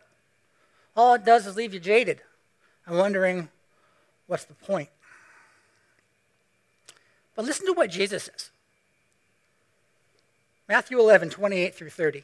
All 0.95 1.15
it 1.15 1.25
does 1.25 1.47
is 1.47 1.55
leave 1.55 1.73
you 1.73 1.79
jaded 1.79 2.21
and 2.85 2.97
wondering 2.97 3.49
what's 4.27 4.45
the 4.45 4.53
point. 4.53 4.89
But 7.35 7.45
listen 7.45 7.65
to 7.65 7.73
what 7.73 7.89
Jesus 7.89 8.23
says 8.25 8.51
Matthew 10.67 10.99
11, 10.99 11.31
28 11.31 11.73
through 11.73 11.89
30. 11.89 12.23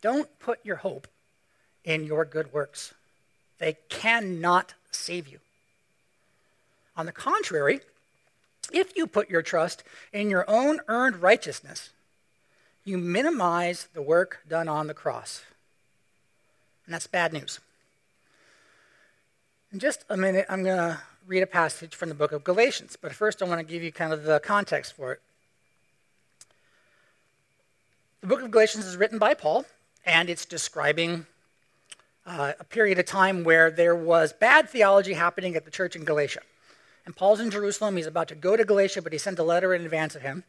Don't 0.00 0.28
put 0.38 0.64
your 0.64 0.76
hope 0.76 1.08
in 1.84 2.04
your 2.04 2.24
good 2.24 2.52
works, 2.52 2.94
they 3.58 3.76
cannot 3.88 4.74
save 4.90 5.28
you. 5.28 5.38
On 6.96 7.06
the 7.06 7.12
contrary, 7.12 7.80
if 8.72 8.96
you 8.96 9.06
put 9.06 9.30
your 9.30 9.42
trust 9.42 9.82
in 10.12 10.30
your 10.30 10.44
own 10.48 10.80
earned 10.88 11.16
righteousness, 11.22 11.90
you 12.84 12.98
minimize 12.98 13.88
the 13.94 14.02
work 14.02 14.40
done 14.48 14.68
on 14.68 14.86
the 14.86 14.94
cross. 14.94 15.42
And 16.86 16.94
that's 16.94 17.06
bad 17.06 17.32
news. 17.32 17.60
In 19.72 19.78
just 19.78 20.04
a 20.08 20.16
minute, 20.16 20.46
I'm 20.48 20.64
going 20.64 20.76
to 20.76 21.00
read 21.26 21.42
a 21.42 21.46
passage 21.46 21.94
from 21.94 22.08
the 22.08 22.14
book 22.14 22.32
of 22.32 22.42
Galatians, 22.42 22.96
but 23.00 23.14
first 23.14 23.42
I 23.42 23.46
want 23.46 23.60
to 23.60 23.72
give 23.72 23.82
you 23.82 23.92
kind 23.92 24.12
of 24.12 24.24
the 24.24 24.40
context 24.40 24.94
for 24.94 25.12
it. 25.12 25.20
The 28.20 28.26
book 28.26 28.42
of 28.42 28.50
Galatians 28.50 28.86
is 28.86 28.96
written 28.96 29.18
by 29.18 29.34
Paul, 29.34 29.64
and 30.04 30.30
it's 30.30 30.44
describing 30.44 31.26
uh, 32.26 32.52
a 32.58 32.64
period 32.64 32.98
of 32.98 33.06
time 33.06 33.44
where 33.44 33.70
there 33.70 33.94
was 33.94 34.32
bad 34.32 34.68
theology 34.68 35.14
happening 35.14 35.56
at 35.56 35.64
the 35.64 35.70
church 35.70 35.96
in 35.96 36.04
Galatia. 36.04 36.40
And 37.06 37.16
Paul's 37.16 37.40
in 37.40 37.50
Jerusalem. 37.50 37.96
He's 37.96 38.06
about 38.06 38.28
to 38.28 38.34
go 38.34 38.56
to 38.56 38.64
Galatia, 38.64 39.02
but 39.02 39.12
he 39.12 39.18
sent 39.18 39.38
a 39.38 39.42
letter 39.42 39.74
in 39.74 39.82
advance 39.82 40.14
of 40.14 40.22
him. 40.22 40.44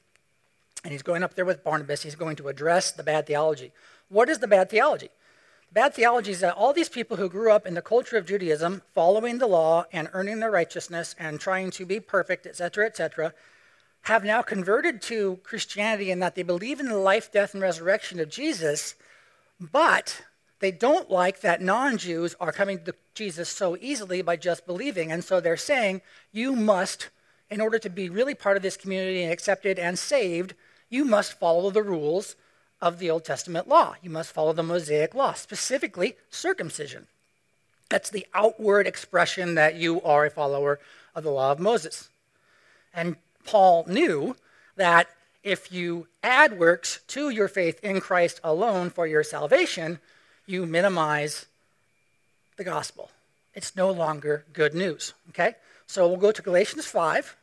And 0.84 0.92
he's 0.92 1.02
going 1.02 1.24
up 1.24 1.36
there 1.36 1.46
with 1.46 1.64
Barnabas. 1.64 2.04
He's 2.04 2.16
going 2.16 2.36
to 2.38 2.48
address 2.48 2.92
the 2.92 3.04
bad 3.04 3.28
theology. 3.28 3.72
What 4.10 4.30
is 4.30 4.40
the 4.40 4.48
bad 4.48 4.70
theology? 4.70 5.10
The 5.70 5.74
bad 5.74 5.94
theology 5.94 6.32
is 6.32 6.42
that 6.42 6.56
all 6.56 6.74
these 6.74 6.90
people 6.90 7.18
who 7.18 7.30
grew 7.30 7.52
up 7.52 7.66
in 7.66 7.76
the 7.76 7.82
culture 7.82 8.18
of 8.18 8.26
Judaism, 8.26 8.82
following 8.94 9.38
the 9.38 9.48
law 9.48 9.86
and 9.94 10.10
earning 10.14 10.40
their 10.40 10.52
righteousness 10.52 11.16
and 11.18 11.40
trying 11.40 11.72
to 11.72 11.86
be 11.86 12.00
perfect, 12.00 12.46
etc., 12.46 12.88
etc., 12.88 13.34
have 14.04 14.24
now 14.24 14.42
converted 14.42 15.02
to 15.04 15.40
Christianity 15.44 16.10
in 16.10 16.20
that 16.20 16.36
they 16.36 16.44
believe 16.44 16.80
in 16.80 16.88
the 16.88 16.98
life, 16.98 17.32
death, 17.32 17.54
and 17.54 17.62
resurrection 17.62 18.20
of 18.20 18.30
Jesus, 18.30 18.96
but 19.62 20.24
they 20.60 20.72
don't 20.72 21.10
like 21.10 21.42
that 21.42 21.62
non 21.62 21.98
Jews 21.98 22.36
are 22.40 22.52
coming 22.52 22.84
to 22.84 22.96
Jesus 23.14 23.50
so 23.50 23.78
easily 23.80 24.22
by 24.22 24.36
just 24.36 24.66
believing. 24.66 25.12
And 25.12 25.24
so 25.24 25.40
they're 25.40 25.58
saying, 25.58 26.02
you 26.32 26.56
must, 26.56 27.10
in 27.50 27.62
order 27.62 27.78
to 27.80 27.90
be 27.90 28.10
really 28.10 28.36
part 28.36 28.58
of 28.58 28.64
this 28.64 28.78
community 28.78 29.24
and 29.24 29.32
accepted 29.32 29.78
and 29.78 29.98
saved, 29.98 30.56
you 30.90 31.06
must 31.06 31.40
follow 31.40 31.70
the 31.70 31.84
rules 31.84 32.36
of 32.82 33.00
the 33.00 33.10
Old 33.10 33.24
Testament 33.24 33.68
law. 33.68 33.96
You 34.02 34.10
must 34.10 34.32
follow 34.32 34.54
the 34.54 34.64
Mosaic 34.64 35.14
law, 35.14 35.34
specifically 35.34 36.16
circumcision. 36.30 37.08
That's 37.90 38.10
the 38.10 38.26
outward 38.34 38.88
expression 38.88 39.56
that 39.56 39.76
you 39.76 40.02
are 40.02 40.26
a 40.26 40.32
follower 40.32 40.80
of 41.14 41.24
the 41.24 41.32
law 41.32 41.52
of 41.52 41.60
Moses. 41.60 42.10
And 42.94 43.18
Paul 43.46 43.86
knew 43.88 44.36
that 44.76 45.10
if 45.44 45.72
you 45.72 46.08
add 46.22 46.60
works 46.60 47.00
to 47.08 47.30
your 47.30 47.48
faith 47.48 47.80
in 47.84 48.00
Christ 48.00 48.40
alone 48.44 48.90
for 48.90 49.08
your 49.08 49.24
salvation, 49.24 50.00
you 50.46 50.66
minimize 50.66 51.46
the 52.58 52.64
gospel. 52.64 53.10
It's 53.54 53.76
no 53.76 53.92
longer 53.92 54.46
good 54.54 54.74
news. 54.74 55.14
Okay? 55.30 55.56
So 55.88 56.08
we'll 56.08 56.18
go 56.18 56.32
to 56.32 56.42
Galatians 56.42 56.86
5, 56.86 57.36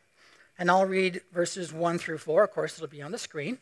And 0.58 0.70
I'll 0.70 0.86
read 0.86 1.20
verses 1.32 1.72
1 1.72 1.98
through 1.98 2.18
4. 2.18 2.44
Of 2.44 2.52
course, 2.52 2.76
it'll 2.76 2.88
be 2.88 3.02
on 3.02 3.12
the 3.12 3.18
screen. 3.18 3.58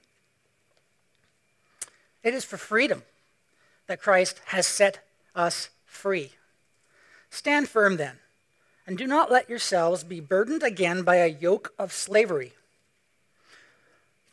It 2.23 2.35
is 2.35 2.45
for 2.45 2.57
freedom 2.57 3.03
that 3.87 4.01
Christ 4.01 4.41
has 4.47 4.67
set 4.67 5.07
us 5.35 5.71
free. 5.85 6.33
Stand 7.31 7.69
firm 7.69 7.97
then, 7.97 8.17
and 8.87 8.97
do 8.97 9.07
not 9.07 9.31
let 9.31 9.49
yourselves 9.49 10.05
be 10.05 10.21
burdened 10.21 10.63
again 10.63 11.03
by 11.03 11.17
a 11.17 11.27
yoke 11.27 11.73
of 11.79 11.93
slavery. 11.93 12.53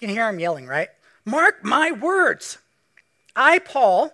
You 0.03 0.07
can 0.07 0.15
hear 0.17 0.27
him 0.27 0.41
yelling, 0.41 0.67
right? 0.67 0.89
Mark 1.23 1.63
my 1.63 1.89
words. 1.89 2.57
I, 3.37 3.57
Paul, 3.57 4.11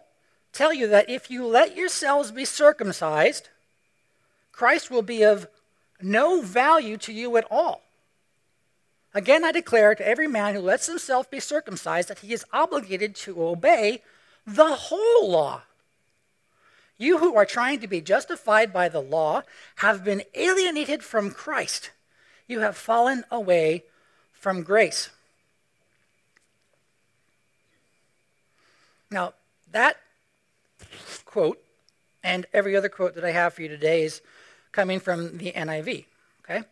tell 0.53 0.71
you 0.71 0.87
that 0.87 1.09
if 1.09 1.31
you 1.31 1.43
let 1.43 1.75
yourselves 1.75 2.29
be 2.29 2.45
circumcised, 2.45 3.49
Christ 4.51 4.91
will 4.91 5.01
be 5.01 5.23
of 5.23 5.47
no 5.99 6.43
value 6.43 6.95
to 6.97 7.11
you 7.11 7.35
at 7.37 7.47
all. 7.49 7.81
Again, 9.15 9.43
I 9.43 9.51
declare 9.51 9.95
to 9.95 10.07
every 10.07 10.27
man 10.27 10.53
who 10.53 10.61
lets 10.61 10.85
himself 10.85 11.31
be 11.31 11.39
circumcised 11.39 12.07
that 12.09 12.19
he 12.19 12.33
is 12.33 12.45
obligated 12.53 13.15
to 13.15 13.43
obey 13.43 14.03
the 14.45 14.75
whole 14.75 15.31
law. 15.31 15.63
You 16.99 17.17
who 17.17 17.35
are 17.35 17.47
trying 17.47 17.79
to 17.79 17.87
be 17.87 17.99
justified 17.99 18.71
by 18.71 18.89
the 18.89 19.01
law 19.01 19.41
have 19.77 20.03
been 20.03 20.21
alienated 20.35 21.01
from 21.01 21.31
Christ. 21.31 21.89
You 22.47 22.59
have 22.59 22.77
fallen 22.77 23.23
away 23.31 23.85
from 24.33 24.61
grace. 24.61 25.09
Now, 29.11 29.33
that 29.71 29.97
quote 31.25 31.61
and 32.23 32.45
every 32.53 32.75
other 32.75 32.89
quote 32.89 33.15
that 33.15 33.25
I 33.25 33.31
have 33.31 33.53
for 33.53 33.61
you 33.61 33.67
today 33.67 34.03
is 34.03 34.21
coming 34.71 34.99
from 34.99 35.37
the 35.37 35.51
NIV, 35.51 36.05
okay? 36.43 36.63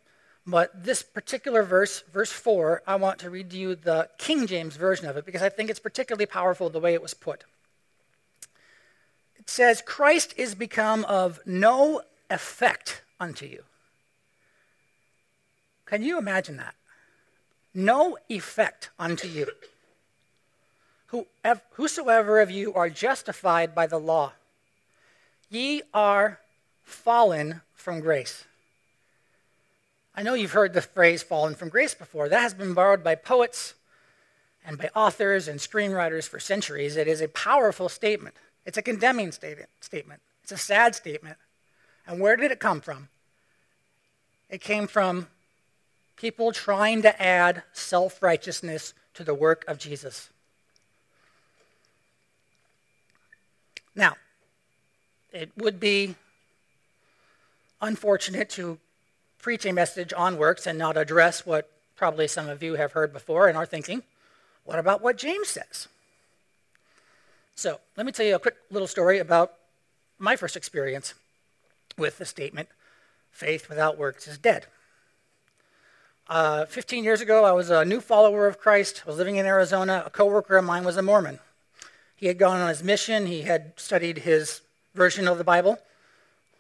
But 0.46 0.84
this 0.84 1.04
particular 1.04 1.64
verse, 1.64 2.04
verse 2.14 2.32
4, 2.32 2.84
I 2.88 2.96
want 2.96 3.20
to 3.20 3.30
read 3.30 3.50
to 3.52 3.58
you 3.58 3.76
the 3.76 4.10
King 4.18 4.48
James 4.48 4.76
version 4.76 5.08
of 5.08 5.18
it 5.18 5.26
because 5.26 5.42
I 5.42 5.50
think 5.50 5.70
it's 5.70 5.80
particularly 5.80 6.26
powerful 6.26 6.70
the 6.70 6.80
way 6.80 6.94
it 6.94 7.02
was 7.02 7.14
put. 7.14 7.44
It 9.38 9.50
says, 9.50 9.82
Christ 9.82 10.34
is 10.38 10.56
become 10.56 11.06
of 11.06 11.40
no 11.46 12.02
effect 12.30 13.02
unto 13.20 13.46
you. 13.46 13.64
Can 15.86 16.04
you 16.04 16.18
imagine 16.18 16.58
that? 16.58 16.76
No 17.74 18.18
effect 18.30 18.90
unto 19.00 19.28
you 19.28 19.48
whosoever 21.72 22.40
of 22.40 22.52
you 22.52 22.74
are 22.74 22.90
justified 22.90 23.74
by 23.74 23.88
the 23.88 24.00
law, 24.00 24.34
ye 25.50 25.82
are 25.94 26.40
fallen 26.84 27.62
from 27.74 28.00
grace. 28.00 28.46
I 30.16 30.24
know 30.24 30.34
you've 30.34 30.54
heard 30.54 30.74
the 30.74 30.82
phrase 30.82 31.22
fallen 31.22 31.54
from 31.54 31.70
grace 31.70 31.94
before. 31.94 32.28
That 32.28 32.42
has 32.42 32.54
been 32.54 32.74
borrowed 32.74 33.04
by 33.04 33.16
poets 33.16 33.76
and 34.66 34.78
by 34.78 34.90
authors 34.96 35.48
and 35.48 35.60
screenwriters 35.60 36.28
for 36.28 36.40
centuries. 36.40 36.98
It 36.98 37.08
is 37.08 37.22
a 37.22 37.28
powerful 37.28 37.88
statement. 37.88 38.36
It's 38.66 38.78
a 38.78 38.82
condemning 38.82 39.32
statement. 39.32 40.22
It's 40.44 40.52
a 40.52 40.58
sad 40.58 40.96
statement. 40.96 41.38
And 42.08 42.20
where 42.20 42.36
did 42.36 42.52
it 42.52 42.60
come 42.60 42.82
from? 42.82 43.10
It 44.50 44.62
came 44.62 44.88
from 44.88 45.28
people 46.16 46.52
trying 46.52 47.02
to 47.04 47.22
add 47.22 47.64
self 47.72 48.22
righteousness 48.22 48.94
to 49.14 49.24
the 49.24 49.34
work 49.34 49.64
of 49.68 49.78
Jesus. 49.78 50.30
Now, 53.98 54.16
it 55.34 55.52
would 55.58 55.80
be 55.80 56.16
unfortunate 57.82 58.50
to 58.52 58.78
preach 59.40 59.66
a 59.66 59.74
message 59.74 60.14
on 60.14 60.38
works 60.38 60.68
and 60.68 60.78
not 60.78 60.96
address 60.96 61.46
what 61.46 61.70
probably 61.96 62.28
some 62.28 62.48
of 62.48 62.62
you 62.62 62.76
have 62.76 62.92
heard 62.92 63.12
before 63.12 63.48
and 63.48 63.58
are 63.58 63.66
thinking 63.66 64.04
what 64.66 64.80
about 64.80 65.02
what 65.02 65.18
James 65.18 65.48
says? 65.48 65.88
So, 67.56 67.80
let 67.96 68.06
me 68.06 68.12
tell 68.12 68.26
you 68.26 68.36
a 68.36 68.40
quick 68.40 68.58
little 68.70 68.88
story 68.88 69.18
about 69.18 69.54
my 70.20 70.36
first 70.36 70.58
experience 70.58 71.14
with 71.98 72.18
the 72.18 72.26
statement 72.26 72.68
faith 73.32 73.70
without 73.70 73.98
works 73.98 74.28
is 74.28 74.38
dead. 74.38 74.66
Uh, 76.28 76.66
15 76.66 77.04
years 77.04 77.22
ago, 77.22 77.46
I 77.46 77.54
was 77.54 77.70
a 77.70 77.86
new 77.86 78.02
follower 78.02 78.46
of 78.48 78.60
Christ. 78.60 79.04
I 79.06 79.10
was 79.10 79.18
living 79.18 79.38
in 79.38 79.46
Arizona. 79.46 80.04
A 80.06 80.10
coworker 80.10 80.58
of 80.58 80.66
mine 80.66 80.84
was 80.84 80.98
a 80.98 81.02
Mormon. 81.02 81.40
He 82.18 82.26
had 82.26 82.40
gone 82.40 82.60
on 82.60 82.68
his 82.70 82.84
mission, 82.84 83.28
he 83.28 83.44
had 83.44 83.74
studied 83.78 84.18
his 84.18 84.62
version 84.96 85.28
of 85.28 85.38
the 85.38 85.44
Bible 85.44 85.78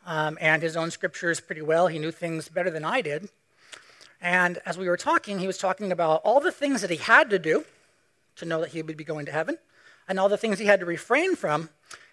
um, 0.05 0.37
and 0.39 0.61
his 0.61 0.77
own 0.77 0.91
scriptures 0.91 1.39
pretty 1.39 1.63
well. 1.63 1.87
He 1.87 1.97
knew 1.97 2.11
things 2.11 2.47
better 2.47 2.69
than 2.69 2.85
I 2.85 3.01
did. 3.01 3.29
And 4.21 4.59
as 4.67 4.77
we 4.77 4.87
were 4.87 4.97
talking, 4.97 5.39
he 5.39 5.47
was 5.47 5.57
talking 5.57 5.91
about 5.91 6.21
all 6.23 6.39
the 6.39 6.51
things 6.51 6.81
that 6.81 6.91
he 6.91 6.97
had 6.97 7.31
to 7.31 7.39
do 7.39 7.65
to 8.35 8.45
know 8.45 8.61
that 8.61 8.69
he 8.69 8.83
would 8.83 8.97
be 8.97 9.03
going 9.03 9.25
to 9.25 9.31
heaven, 9.31 9.57
and 10.07 10.19
all 10.19 10.29
the 10.29 10.37
things 10.37 10.59
he 10.59 10.67
had 10.67 10.79
to 10.79 10.85
refrain 10.85 11.35
from 11.35 11.69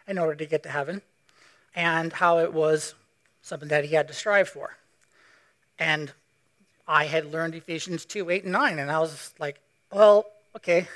in 0.08 0.16
order 0.16 0.34
to 0.34 0.46
get 0.46 0.62
to 0.62 0.70
heaven, 0.70 1.02
and 1.74 2.14
how 2.14 2.38
it 2.38 2.54
was 2.54 2.94
something 3.42 3.68
that 3.68 3.84
he 3.84 3.94
had 3.94 4.08
to 4.08 4.14
strive 4.14 4.48
for. 4.48 4.78
And 5.78 6.12
I 6.88 7.04
had 7.04 7.30
learned 7.30 7.54
Ephesians 7.54 8.06
2 8.06 8.30
8 8.30 8.44
and 8.44 8.52
9, 8.52 8.78
and 8.78 8.90
I 8.90 9.00
was 9.00 9.34
like, 9.38 9.60
well, 9.92 10.24
okay, 10.56 10.88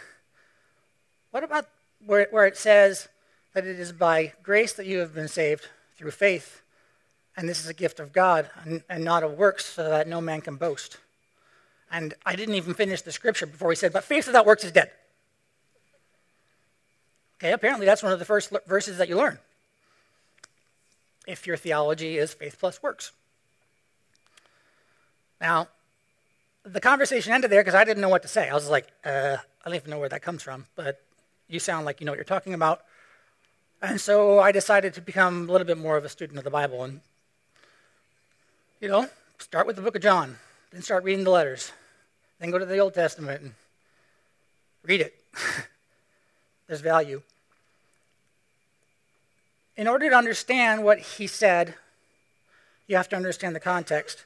what 1.31 1.45
about 1.45 1.69
where, 2.05 2.29
where 2.31 2.47
it 2.47 2.57
says 2.57 3.09
that 3.55 3.67
it 3.67 3.79
is 3.79 3.93
by 3.93 4.33
grace 4.43 4.73
that 4.75 4.87
you 4.87 4.99
have 4.99 5.15
been 5.15 5.29
saved 5.29 5.69
through 5.97 6.11
faith, 6.13 6.63
and 7.37 7.49
this 7.49 7.61
is 7.61 7.69
a 7.69 7.75
gift 7.75 8.01
of 8.01 8.13
God 8.13 8.51
and, 8.65 8.83
and 8.89 9.05
not 9.05 9.23
of 9.23 9.33
works, 9.33 9.67
so 9.67 9.89
that 9.89 10.09
no 10.09 10.21
man 10.21 10.41
can 10.41 10.57
boast. 10.57 10.99
And 11.91 12.15
I 12.27 12.37
didn't 12.37 12.55
even 12.55 12.75
finish 12.75 13.03
the 13.03 13.13
scripture 13.13 13.47
before 13.47 13.71
he 13.71 13.77
said, 13.77 13.93
But 13.93 14.05
faith 14.05 14.27
without 14.27 14.47
works 14.47 14.65
is 14.65 14.73
dead. 14.73 14.91
Okay, 17.39 17.53
apparently 17.53 17.87
that's 17.87 18.03
one 18.03 18.13
of 18.13 18.19
the 18.19 18.25
first 18.25 18.53
verses 18.67 18.99
that 18.99 19.09
you 19.09 19.17
learn. 19.17 19.39
If 21.27 21.47
your 21.47 21.57
theology 21.57 22.19
is 22.19 22.35
faith 22.35 22.57
plus 22.59 22.83
works. 22.83 23.13
Now, 25.41 25.69
the 26.65 26.81
conversation 26.81 27.33
ended 27.33 27.51
there 27.51 27.61
because 27.61 27.75
I 27.75 27.85
didn't 27.85 28.01
know 28.01 28.09
what 28.09 28.23
to 28.23 28.29
say. 28.29 28.49
I 28.49 28.55
was 28.55 28.69
like, 28.69 28.89
uh, 29.05 29.37
I 29.65 29.69
don't 29.69 29.77
even 29.77 29.91
know 29.91 29.99
where 29.99 30.09
that 30.09 30.23
comes 30.23 30.43
from, 30.43 30.67
but 30.75 31.01
you 31.49 31.59
sound 31.59 31.87
like 31.87 32.01
you 32.01 32.05
know 32.05 32.13
what 32.13 32.19
you're 32.19 32.25
talking 32.25 32.55
about. 32.55 32.83
And 33.81 34.01
so 34.01 34.41
I 34.41 34.53
decided 34.53 34.95
to 34.95 35.01
become 35.01 35.49
a 35.49 35.53
little 35.53 35.67
bit 35.67 35.79
more 35.79 35.97
of 35.97 36.05
a 36.05 36.09
student 36.09 36.39
of 36.39 36.45
the 36.45 36.51
Bible 36.51 36.85
and, 36.85 37.01
you 38.81 38.89
know, 38.89 39.09
start 39.39 39.67
with 39.67 39.77
the 39.77 39.83
book 39.83 39.97
of 39.97 40.03
John, 40.03 40.37
then 40.73 40.83
start 40.83 41.05
reading 41.05 41.25
the 41.25 41.31
letters, 41.31 41.73
then 42.39 42.51
go 42.51 42.59
to 42.59 42.67
the 42.67 42.79
Old 42.79 42.95
Testament 42.95 43.43
and 43.43 43.55
read 44.83 45.01
it. 45.01 45.15
There's 46.67 46.81
value. 46.81 47.23
In 49.77 49.87
order 49.87 50.11
to 50.11 50.17
understand 50.17 50.83
what 50.83 50.99
he 50.99 51.27
said, 51.27 51.75
you 52.89 52.97
have 52.97 53.09
to 53.11 53.17
understand 53.17 53.55
the 53.55 53.61
context. 53.61 54.25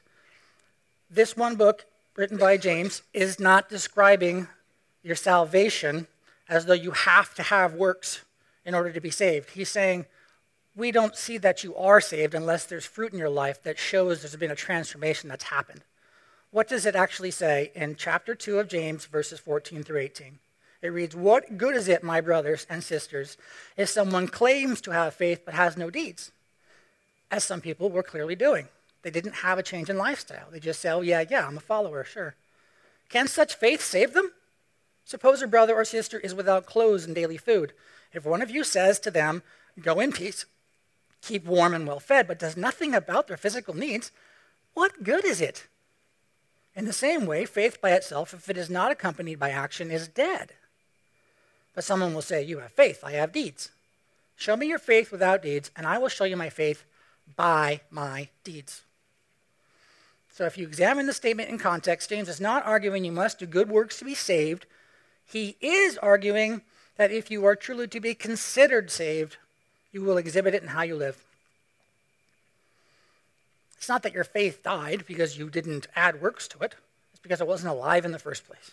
This 1.11 1.37
one 1.37 1.55
book, 1.55 1.85
written 2.15 2.37
by 2.37 2.57
James, 2.57 3.03
is 3.13 3.39
not 3.39 3.69
describing 3.69 4.47
your 5.03 5.15
salvation 5.15 6.07
as 6.49 6.65
though 6.65 6.73
you 6.73 6.91
have 6.91 7.33
to 7.35 7.43
have 7.43 7.73
works 7.73 8.21
in 8.65 8.75
order 8.75 8.91
to 8.91 9.01
be 9.01 9.11
saved. 9.11 9.51
He's 9.51 9.69
saying, 9.69 10.05
we 10.75 10.91
don't 10.91 11.15
see 11.15 11.37
that 11.37 11.63
you 11.63 11.75
are 11.75 12.01
saved 12.01 12.33
unless 12.33 12.65
there's 12.65 12.85
fruit 12.85 13.13
in 13.13 13.19
your 13.19 13.29
life 13.29 13.61
that 13.63 13.77
shows 13.77 14.21
there's 14.21 14.35
been 14.35 14.51
a 14.51 14.55
transformation 14.55 15.29
that's 15.29 15.45
happened. 15.45 15.81
What 16.51 16.67
does 16.67 16.85
it 16.85 16.95
actually 16.95 17.31
say 17.31 17.71
in 17.75 17.95
chapter 17.95 18.35
2 18.35 18.59
of 18.59 18.67
James, 18.67 19.05
verses 19.05 19.39
14 19.39 19.83
through 19.83 19.99
18? 19.99 20.39
It 20.81 20.87
reads, 20.89 21.15
What 21.15 21.57
good 21.57 21.75
is 21.75 21.87
it, 21.87 22.03
my 22.03 22.21
brothers 22.21 22.67
and 22.69 22.83
sisters, 22.83 23.37
if 23.77 23.89
someone 23.89 24.27
claims 24.27 24.81
to 24.81 24.91
have 24.91 25.13
faith 25.13 25.41
but 25.45 25.53
has 25.53 25.77
no 25.77 25.89
deeds? 25.89 26.31
As 27.31 27.43
some 27.43 27.61
people 27.61 27.89
were 27.89 28.03
clearly 28.03 28.35
doing. 28.35 28.67
They 29.01 29.09
didn't 29.09 29.35
have 29.35 29.57
a 29.57 29.63
change 29.63 29.89
in 29.89 29.97
lifestyle. 29.97 30.47
They 30.51 30.59
just 30.59 30.81
say, 30.81 30.91
Oh, 30.91 31.01
yeah, 31.01 31.23
yeah, 31.29 31.47
I'm 31.47 31.57
a 31.57 31.61
follower, 31.61 32.03
sure. 32.03 32.35
Can 33.09 33.27
such 33.27 33.55
faith 33.55 33.81
save 33.81 34.13
them? 34.13 34.31
Suppose 35.05 35.41
a 35.41 35.47
brother 35.47 35.75
or 35.75 35.85
sister 35.85 36.19
is 36.19 36.33
without 36.33 36.65
clothes 36.65 37.05
and 37.05 37.13
daily 37.13 37.37
food. 37.37 37.73
If 38.13 38.25
one 38.25 38.41
of 38.41 38.49
you 38.49 38.63
says 38.63 38.99
to 39.01 39.11
them, 39.11 39.43
Go 39.79 39.99
in 39.99 40.11
peace, 40.11 40.45
keep 41.21 41.45
warm 41.45 41.73
and 41.73 41.87
well 41.87 41.99
fed, 41.99 42.27
but 42.27 42.39
does 42.39 42.55
nothing 42.55 42.93
about 42.93 43.27
their 43.27 43.37
physical 43.37 43.73
needs, 43.73 44.11
what 44.73 45.03
good 45.03 45.25
is 45.25 45.41
it? 45.41 45.67
In 46.75 46.85
the 46.85 46.93
same 46.93 47.25
way, 47.25 47.45
faith 47.45 47.81
by 47.81 47.91
itself, 47.91 48.33
if 48.33 48.49
it 48.49 48.57
is 48.57 48.69
not 48.69 48.91
accompanied 48.91 49.39
by 49.39 49.49
action, 49.49 49.91
is 49.91 50.07
dead. 50.07 50.53
But 51.75 51.83
someone 51.83 52.13
will 52.13 52.21
say, 52.21 52.43
You 52.43 52.59
have 52.59 52.71
faith, 52.71 53.03
I 53.03 53.11
have 53.13 53.31
deeds. 53.31 53.69
Show 54.35 54.55
me 54.57 54.67
your 54.67 54.79
faith 54.79 55.11
without 55.11 55.43
deeds, 55.43 55.69
and 55.75 55.85
I 55.85 55.97
will 55.97 56.09
show 56.09 56.23
you 56.23 56.37
my 56.37 56.49
faith 56.49 56.83
by 57.35 57.81
my 57.91 58.29
deeds. 58.43 58.81
So 60.31 60.45
if 60.45 60.57
you 60.57 60.65
examine 60.65 61.05
the 61.05 61.13
statement 61.13 61.49
in 61.49 61.59
context, 61.59 62.09
James 62.09 62.27
is 62.27 62.41
not 62.41 62.65
arguing 62.65 63.05
you 63.05 63.11
must 63.11 63.37
do 63.37 63.45
good 63.45 63.69
works 63.69 63.99
to 63.99 64.05
be 64.05 64.15
saved, 64.15 64.65
he 65.33 65.57
is 65.61 65.97
arguing 65.97 66.61
that 66.97 67.11
if 67.11 67.31
you 67.31 67.45
are 67.45 67.55
truly 67.55 67.87
to 67.87 67.99
be 67.99 68.13
considered 68.13 68.91
saved, 68.91 69.37
you 69.91 70.01
will 70.01 70.17
exhibit 70.17 70.53
it 70.53 70.61
in 70.61 70.69
how 70.69 70.83
you 70.83 70.95
live. 70.95 71.23
It's 73.77 73.89
not 73.89 74.03
that 74.03 74.13
your 74.13 74.23
faith 74.23 74.63
died 74.63 75.03
because 75.07 75.37
you 75.37 75.49
didn't 75.49 75.87
add 75.95 76.21
works 76.21 76.47
to 76.49 76.59
it. 76.59 76.75
It's 77.11 77.21
because 77.21 77.41
it 77.41 77.47
wasn't 77.47 77.73
alive 77.73 78.05
in 78.05 78.11
the 78.11 78.19
first 78.19 78.47
place. 78.47 78.71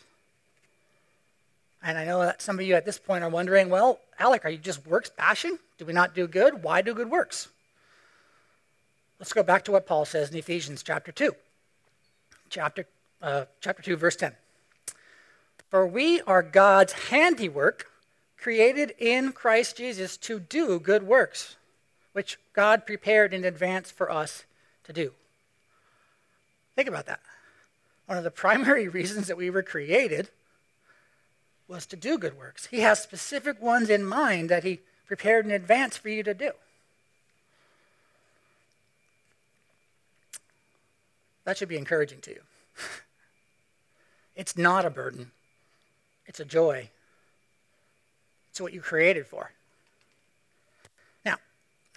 And 1.83 1.97
I 1.97 2.05
know 2.05 2.21
that 2.21 2.43
some 2.43 2.59
of 2.59 2.65
you 2.65 2.75
at 2.75 2.85
this 2.85 2.99
point 2.99 3.25
are 3.25 3.31
wondering, 3.31 3.71
well, 3.71 3.99
Alec, 4.19 4.45
are 4.45 4.51
you 4.51 4.59
just 4.59 4.87
works 4.87 5.11
bashing? 5.11 5.59
Do 5.79 5.85
we 5.85 5.93
not 5.93 6.15
do 6.15 6.27
good? 6.27 6.63
Why 6.63 6.83
do 6.83 6.95
good 6.95 7.11
works? 7.11 7.49
Let's 9.19 9.33
go 9.33 9.43
back 9.43 9.65
to 9.65 9.73
what 9.73 9.87
Paul 9.87 10.05
says 10.05 10.31
in 10.31 10.37
Ephesians 10.37 10.83
chapter 10.83 11.11
2. 11.11 11.35
Chapter, 12.51 12.87
uh, 13.23 13.47
chapter 13.61 13.83
2, 13.83 13.97
verse 13.97 14.17
10. 14.17 14.33
For 15.71 15.87
we 15.87 16.21
are 16.23 16.43
God's 16.43 16.93
handiwork, 16.93 17.87
created 18.37 18.93
in 18.99 19.33
Christ 19.33 19.77
Jesus 19.77 20.17
to 20.19 20.41
do 20.41 20.81
good 20.81 21.05
works, 21.05 21.57
which 22.13 22.39
God 22.53 22.87
prepared 22.87 23.33
in 23.33 23.45
advance 23.45 23.91
for 23.91 24.11
us 24.11 24.45
to 24.85 24.93
do. 24.93 25.13
Think 26.75 26.89
about 26.89 27.07
that. 27.07 27.21
One 28.07 28.19
of 28.19 28.25
the 28.25 28.31
primary 28.33 28.89
reasons 28.89 29.29
that 29.29 29.37
we 29.37 29.49
were 29.49 29.63
created 29.63 30.29
was 31.69 31.87
to 31.87 31.97
do 31.97 32.19
good 32.19 32.37
works. 32.37 32.67
He 32.67 32.81
has 32.81 33.01
specific 33.01 33.63
ones 33.63 33.89
in 33.89 34.05
mind 34.05 34.49
that 34.49 34.65
He 34.65 34.81
prepared 35.07 35.45
in 35.45 35.53
advance 35.53 35.97
for 35.97 36.09
you 36.09 36.25
to 36.25 36.35
do. 36.35 36.51
That 41.45 41.57
should 41.57 41.69
be 41.69 41.77
encouraging 41.77 42.21
to 42.23 42.31
you. 42.31 42.41
it's 44.37 44.57
not 44.57 44.85
a 44.85 44.91
burden, 44.91 45.31
it's 46.31 46.39
a 46.39 46.45
joy. 46.45 46.89
It's 48.51 48.61
what 48.61 48.73
you 48.73 48.81
created 48.81 49.27
for. 49.27 49.51
Now, 51.25 51.35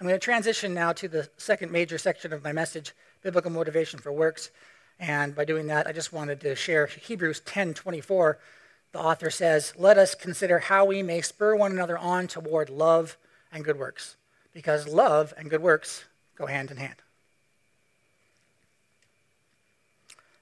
I'm 0.02 0.08
going 0.08 0.19
to 0.19 0.26
transition 0.26 0.74
now 0.74 0.91
to 0.93 1.08
the 1.08 1.30
second 1.38 1.72
major 1.72 2.00
section 2.00 2.34
of 2.34 2.43
my 2.43 2.52
message 2.52 2.93
biblical 3.22 3.52
motivation 3.52 4.00
for 4.00 4.12
works. 4.12 4.50
And 5.00 5.36
by 5.36 5.46
doing 5.46 5.67
that, 5.67 5.86
I 5.86 5.91
just 5.91 6.12
wanted 6.12 6.41
to 6.41 6.56
share 6.56 6.88
Hebrews 6.88 7.41
10:24. 7.41 8.39
The 8.91 8.98
author 8.98 9.30
says, 9.30 9.72
"Let 9.78 10.00
us 10.00 10.15
consider 10.15 10.58
how 10.58 10.84
we 10.84 11.04
may 11.04 11.22
spur 11.22 11.56
one 11.56 11.72
another 11.72 12.00
on 12.00 12.28
toward 12.28 12.72
love 12.72 13.17
and 13.52 13.63
good 13.63 13.78
works, 13.78 14.15
because 14.52 14.88
love 14.88 15.36
and 15.38 15.48
good 15.48 15.62
works 15.62 16.06
go 16.34 16.48
hand 16.48 16.72
in 16.72 16.78
hand." 16.78 17.04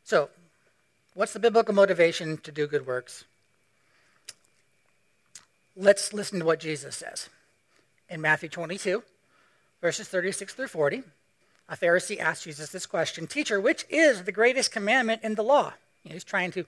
So, 0.06 0.30
what's 1.14 1.34
the 1.34 1.40
biblical 1.40 1.74
motivation 1.74 2.38
to 2.38 2.54
do 2.54 2.68
good 2.68 2.88
works? 2.88 3.26
Let's 5.76 6.14
listen 6.14 6.40
to 6.40 6.46
what 6.46 6.60
Jesus 6.60 6.96
says. 6.96 7.30
In 8.10 8.20
Matthew 8.20 8.50
22, 8.50 9.04
verses 9.80 10.08
36 10.08 10.54
through 10.54 10.68
40, 10.68 11.04
a 11.70 11.78
Pharisee 11.78 12.20
asked 12.20 12.44
Jesus 12.44 12.70
this 12.72 12.86
question 12.86 13.26
Teacher, 13.26 13.60
which 13.60 13.86
is 13.90 14.24
the 14.24 14.32
greatest 14.34 14.72
commandment 14.72 15.24
in 15.24 15.36
the 15.36 15.44
law? 15.44 15.74
You 16.04 16.10
know, 16.10 16.14
he's 16.14 16.24
trying 16.24 16.52
to 16.52 16.66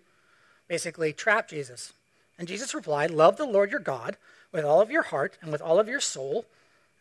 basically 0.68 1.12
trap 1.12 1.50
Jesus. 1.50 1.92
And 2.39 2.48
Jesus 2.48 2.74
replied, 2.74 3.12
Love 3.12 3.36
the 3.36 3.46
Lord 3.46 3.72
your 3.72 3.80
God 3.82 4.16
with 4.54 4.63
all 4.63 4.80
of 4.80 4.92
your 4.92 5.02
heart, 5.02 5.38
and 5.42 5.52
with 5.52 5.62
all 5.62 5.80
of 5.80 5.88
your 5.88 6.00
soul, 6.00 6.46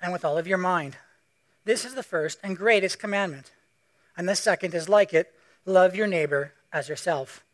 and 0.01 0.13
with 0.13 0.25
all 0.25 0.39
of 0.39 0.47
your 0.47 0.59
mind. 0.59 0.97
This 1.65 1.85
is 1.85 1.95
the 1.95 2.03
first 2.03 2.39
and 2.43 2.57
greatest 2.57 2.99
commandment. 2.99 3.53
And 4.17 4.29
the 4.29 4.35
second 4.35 4.75
is 4.75 4.89
like 4.89 5.15
it 5.15 5.33
love 5.65 5.95
your 5.95 6.07
neighbor 6.07 6.55
as 6.73 6.89
yourself. 6.89 7.45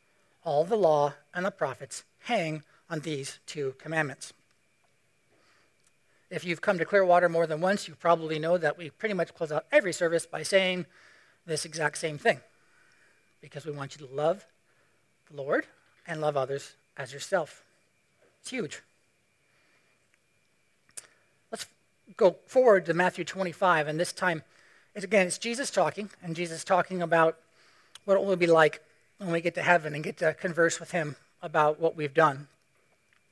All 0.44 0.64
the 0.64 0.76
law 0.76 1.14
and 1.34 1.44
the 1.44 1.50
prophets 1.50 2.04
hang 2.20 2.62
on 2.90 3.00
these 3.00 3.38
two 3.46 3.74
commandments. 3.78 4.32
If 6.30 6.44
you've 6.44 6.60
come 6.60 6.78
to 6.78 6.84
Clearwater 6.84 7.28
more 7.28 7.46
than 7.46 7.60
once, 7.60 7.88
you 7.88 7.94
probably 7.94 8.38
know 8.38 8.58
that 8.58 8.76
we 8.76 8.90
pretty 8.90 9.14
much 9.14 9.34
close 9.34 9.50
out 9.50 9.66
every 9.72 9.92
service 9.92 10.26
by 10.26 10.42
saying 10.42 10.86
this 11.46 11.64
exact 11.64 11.98
same 11.98 12.18
thing. 12.18 12.40
Because 13.40 13.64
we 13.64 13.72
want 13.72 13.98
you 13.98 14.06
to 14.06 14.12
love 14.12 14.44
the 15.30 15.36
Lord 15.36 15.66
and 16.06 16.20
love 16.20 16.36
others 16.36 16.74
as 16.96 17.12
yourself. 17.12 17.64
It's 18.40 18.50
huge. 18.50 18.82
Let's 21.50 21.66
go 22.16 22.36
forward 22.46 22.84
to 22.86 22.94
Matthew 22.94 23.24
25, 23.24 23.88
and 23.88 23.98
this 23.98 24.12
time, 24.12 24.42
it's, 24.94 25.04
again, 25.04 25.26
it's 25.26 25.38
Jesus 25.38 25.70
talking, 25.70 26.10
and 26.22 26.36
Jesus 26.36 26.64
talking 26.64 27.00
about 27.00 27.38
what 28.04 28.16
it 28.16 28.24
will 28.24 28.36
be 28.36 28.46
like 28.46 28.82
when 29.18 29.30
we 29.30 29.40
get 29.40 29.54
to 29.54 29.62
heaven 29.62 29.94
and 29.94 30.04
get 30.04 30.18
to 30.18 30.34
converse 30.34 30.78
with 30.78 30.90
him 30.90 31.16
about 31.40 31.80
what 31.80 31.96
we've 31.96 32.14
done. 32.14 32.48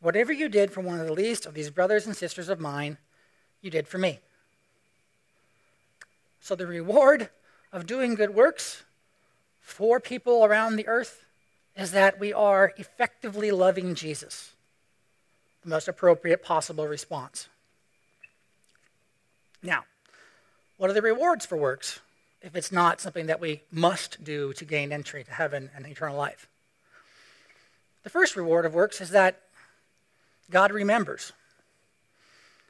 whatever 0.00 0.32
you 0.32 0.48
did 0.48 0.72
for 0.72 0.80
one 0.80 0.98
of 0.98 1.06
the 1.06 1.12
least 1.12 1.46
of 1.46 1.54
these 1.54 1.70
brothers 1.70 2.06
and 2.06 2.16
sisters 2.16 2.48
of 2.48 2.60
mine, 2.60 2.98
you 3.60 3.70
did 3.70 3.86
for 3.86 3.98
me. 3.98 4.20
So 6.40 6.54
the 6.54 6.66
reward 6.66 7.28
of 7.72 7.86
doing 7.86 8.14
good 8.14 8.34
works 8.34 8.82
for 9.60 10.00
people 10.00 10.44
around 10.44 10.76
the 10.76 10.88
earth 10.88 11.24
is 11.76 11.92
that 11.92 12.18
we 12.18 12.32
are 12.32 12.72
effectively 12.76 13.50
loving 13.50 13.94
Jesus. 13.94 14.52
The 15.62 15.68
most 15.68 15.88
appropriate 15.88 16.42
possible 16.42 16.88
response. 16.88 17.48
Now, 19.62 19.84
what 20.78 20.88
are 20.88 20.94
the 20.94 21.02
rewards 21.02 21.44
for 21.44 21.56
works 21.56 22.00
if 22.40 22.56
it's 22.56 22.72
not 22.72 23.00
something 23.00 23.26
that 23.26 23.40
we 23.40 23.60
must 23.70 24.24
do 24.24 24.54
to 24.54 24.64
gain 24.64 24.92
entry 24.92 25.22
to 25.22 25.30
heaven 25.30 25.70
and 25.76 25.86
eternal 25.86 26.16
life? 26.16 26.48
The 28.02 28.10
first 28.10 28.34
reward 28.34 28.64
of 28.64 28.72
works 28.72 29.02
is 29.02 29.10
that 29.10 29.42
God 30.50 30.72
remembers. 30.72 31.32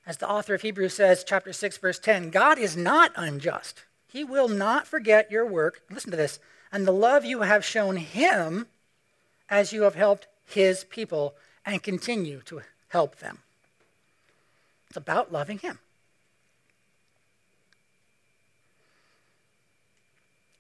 As 0.07 0.19
the 0.19 0.29
author 0.29 0.55
of 0.55 0.63
Hebrews 0.63 0.95
says, 0.95 1.25
chapter 1.27 1.53
6, 1.53 1.79
verse 1.79 1.99
10, 1.99 2.31
God 2.31 2.59
is 2.59 2.77
not 2.77 3.13
unjust. 3.17 3.85
He 4.07 4.25
will 4.25 4.49
not 4.49 4.87
forget 4.87 5.31
your 5.31 5.47
work. 5.47 5.83
Listen 5.91 6.11
to 6.11 6.17
this. 6.17 6.41
And 6.73 6.87
the 6.87 6.93
love 6.93 7.25
you 7.25 7.43
have 7.43 7.65
shown 7.65 7.97
him 7.97 8.67
as 9.49 9.73
you 9.73 9.83
have 9.83 9.95
helped 9.95 10.27
his 10.47 10.85
people 10.85 11.35
and 11.65 11.83
continue 11.83 12.41
to 12.47 12.63
help 12.89 13.17
them. 13.17 13.39
It's 14.89 14.97
about 14.97 15.33
loving 15.33 15.59
him. 15.59 15.79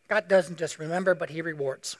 God 0.08 0.26
doesn't 0.28 0.58
just 0.58 0.78
remember, 0.78 1.14
but 1.14 1.30
he 1.30 1.40
rewards. 1.40 1.96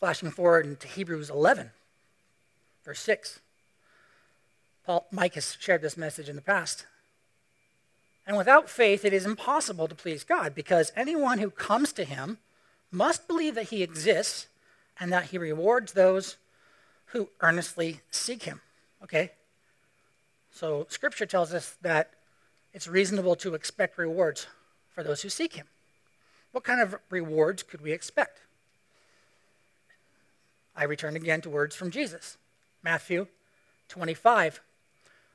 Flashing 0.00 0.30
forward 0.30 0.66
into 0.66 0.86
Hebrews 0.88 1.30
11, 1.30 1.70
verse 2.88 3.00
6. 3.00 3.40
Paul, 4.86 5.06
Mike 5.10 5.34
has 5.34 5.58
shared 5.60 5.82
this 5.82 5.98
message 5.98 6.30
in 6.30 6.36
the 6.36 6.40
past. 6.40 6.86
And 8.26 8.34
without 8.34 8.70
faith, 8.70 9.04
it 9.04 9.12
is 9.12 9.26
impossible 9.26 9.88
to 9.88 9.94
please 9.94 10.24
God 10.24 10.54
because 10.54 10.90
anyone 10.96 11.38
who 11.38 11.50
comes 11.50 11.92
to 11.92 12.04
him 12.04 12.38
must 12.90 13.28
believe 13.28 13.54
that 13.56 13.68
he 13.68 13.82
exists 13.82 14.46
and 14.98 15.12
that 15.12 15.26
he 15.26 15.36
rewards 15.36 15.92
those 15.92 16.38
who 17.08 17.28
earnestly 17.42 18.00
seek 18.10 18.44
him. 18.44 18.62
Okay? 19.02 19.32
So, 20.50 20.86
scripture 20.88 21.26
tells 21.26 21.52
us 21.52 21.76
that 21.82 22.12
it's 22.72 22.88
reasonable 22.88 23.36
to 23.36 23.52
expect 23.52 23.98
rewards 23.98 24.46
for 24.94 25.02
those 25.02 25.20
who 25.20 25.28
seek 25.28 25.56
him. 25.56 25.66
What 26.52 26.64
kind 26.64 26.80
of 26.80 26.94
rewards 27.10 27.62
could 27.62 27.82
we 27.82 27.92
expect? 27.92 28.38
I 30.74 30.84
return 30.84 31.16
again 31.16 31.42
to 31.42 31.50
words 31.50 31.76
from 31.76 31.90
Jesus 31.90 32.38
Matthew 32.82 33.26
25, 33.88 34.60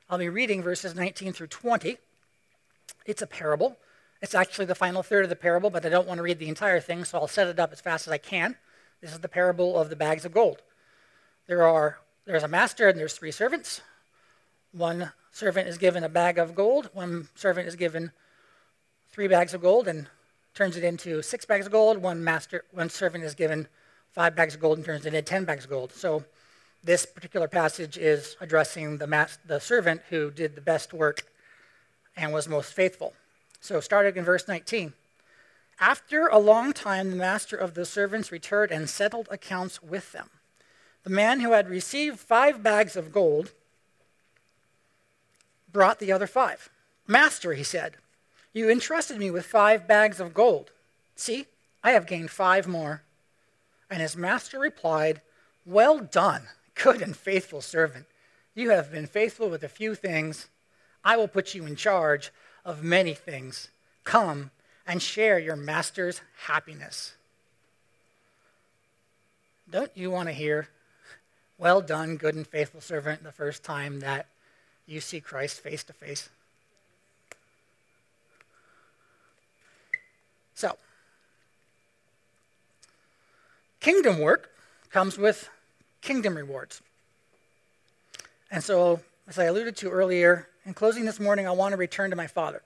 I'll 0.08 0.18
be 0.18 0.28
reading 0.28 0.62
verses 0.62 0.94
19 0.94 1.32
through 1.32 1.48
20. 1.48 1.98
It's 3.06 3.22
a 3.22 3.26
parable. 3.26 3.76
It's 4.22 4.34
actually 4.34 4.64
the 4.64 4.74
final 4.74 5.02
third 5.02 5.24
of 5.24 5.28
the 5.28 5.36
parable, 5.36 5.68
but 5.68 5.84
I 5.84 5.90
don't 5.90 6.08
want 6.08 6.18
to 6.18 6.22
read 6.22 6.38
the 6.38 6.48
entire 6.48 6.80
thing, 6.80 7.04
so 7.04 7.18
I'll 7.18 7.28
set 7.28 7.46
it 7.46 7.58
up 7.58 7.72
as 7.72 7.80
fast 7.80 8.06
as 8.06 8.12
I 8.12 8.18
can. 8.18 8.56
This 9.00 9.12
is 9.12 9.20
the 9.20 9.28
parable 9.28 9.78
of 9.78 9.90
the 9.90 9.96
bags 9.96 10.24
of 10.24 10.32
gold. 10.32 10.62
There 11.46 11.66
are 11.66 11.98
there's 12.24 12.42
a 12.42 12.48
master 12.48 12.88
and 12.88 12.98
there's 12.98 13.12
three 13.12 13.30
servants. 13.30 13.82
One 14.72 15.12
servant 15.30 15.68
is 15.68 15.76
given 15.76 16.02
a 16.02 16.08
bag 16.08 16.38
of 16.38 16.54
gold, 16.54 16.88
one 16.94 17.28
servant 17.34 17.68
is 17.68 17.76
given 17.76 18.12
three 19.10 19.28
bags 19.28 19.52
of 19.52 19.60
gold 19.60 19.86
and 19.86 20.08
turns 20.54 20.78
it 20.78 20.84
into 20.84 21.20
six 21.20 21.44
bags 21.44 21.66
of 21.66 21.72
gold. 21.72 21.98
One 21.98 22.24
master 22.24 22.64
one 22.72 22.88
servant 22.88 23.24
is 23.24 23.34
given 23.34 23.68
five 24.12 24.34
bags 24.34 24.54
of 24.54 24.60
gold 24.60 24.78
and 24.78 24.86
turns 24.86 25.04
it 25.04 25.12
into 25.12 25.22
ten 25.22 25.44
bags 25.44 25.64
of 25.64 25.70
gold. 25.70 25.92
So 25.92 26.24
this 26.84 27.06
particular 27.06 27.48
passage 27.48 27.96
is 27.96 28.36
addressing 28.40 28.98
the, 28.98 29.06
mas- 29.06 29.38
the 29.46 29.58
servant 29.58 30.02
who 30.10 30.30
did 30.30 30.54
the 30.54 30.60
best 30.60 30.92
work 30.92 31.22
and 32.16 32.32
was 32.32 32.46
most 32.46 32.72
faithful. 32.72 33.14
So, 33.60 33.80
starting 33.80 34.16
in 34.16 34.24
verse 34.24 34.46
19. 34.46 34.92
After 35.80 36.28
a 36.28 36.38
long 36.38 36.72
time, 36.72 37.10
the 37.10 37.16
master 37.16 37.56
of 37.56 37.74
the 37.74 37.84
servants 37.84 38.30
returned 38.30 38.70
and 38.70 38.88
settled 38.88 39.26
accounts 39.30 39.82
with 39.82 40.12
them. 40.12 40.30
The 41.02 41.10
man 41.10 41.40
who 41.40 41.52
had 41.52 41.68
received 41.68 42.20
five 42.20 42.62
bags 42.62 42.94
of 42.96 43.12
gold 43.12 43.52
brought 45.72 45.98
the 45.98 46.12
other 46.12 46.26
five. 46.26 46.68
Master, 47.06 47.54
he 47.54 47.64
said, 47.64 47.96
you 48.54 48.70
entrusted 48.70 49.18
me 49.18 49.32
with 49.32 49.44
five 49.44 49.88
bags 49.88 50.20
of 50.20 50.32
gold. 50.32 50.70
See, 51.16 51.46
I 51.82 51.90
have 51.90 52.06
gained 52.06 52.30
five 52.30 52.68
more. 52.68 53.02
And 53.90 54.00
his 54.00 54.16
master 54.16 54.60
replied, 54.60 55.20
Well 55.66 55.98
done 55.98 56.44
Good 56.74 57.02
and 57.02 57.16
faithful 57.16 57.60
servant. 57.60 58.06
You 58.54 58.70
have 58.70 58.92
been 58.92 59.06
faithful 59.06 59.48
with 59.48 59.62
a 59.62 59.68
few 59.68 59.94
things. 59.94 60.48
I 61.04 61.16
will 61.16 61.28
put 61.28 61.54
you 61.54 61.66
in 61.66 61.76
charge 61.76 62.32
of 62.64 62.82
many 62.82 63.14
things. 63.14 63.68
Come 64.04 64.50
and 64.86 65.02
share 65.02 65.38
your 65.38 65.56
master's 65.56 66.20
happiness. 66.46 67.14
Don't 69.68 69.90
you 69.94 70.10
want 70.10 70.28
to 70.28 70.34
hear, 70.34 70.68
well 71.58 71.80
done, 71.80 72.16
good 72.16 72.34
and 72.34 72.46
faithful 72.46 72.80
servant, 72.80 73.22
the 73.22 73.32
first 73.32 73.64
time 73.64 74.00
that 74.00 74.26
you 74.86 75.00
see 75.00 75.20
Christ 75.20 75.60
face 75.60 75.82
to 75.84 75.92
face? 75.92 76.28
So, 80.54 80.76
kingdom 83.80 84.18
work 84.18 84.50
comes 84.90 85.18
with 85.18 85.48
kingdom 86.04 86.36
rewards. 86.36 86.82
And 88.50 88.62
so, 88.62 89.00
as 89.26 89.38
I 89.38 89.44
alluded 89.44 89.74
to 89.78 89.90
earlier, 89.90 90.48
in 90.66 90.74
closing 90.74 91.06
this 91.06 91.18
morning, 91.18 91.48
I 91.48 91.50
want 91.50 91.72
to 91.72 91.76
return 91.76 92.10
to 92.10 92.16
my 92.16 92.26
father. 92.26 92.62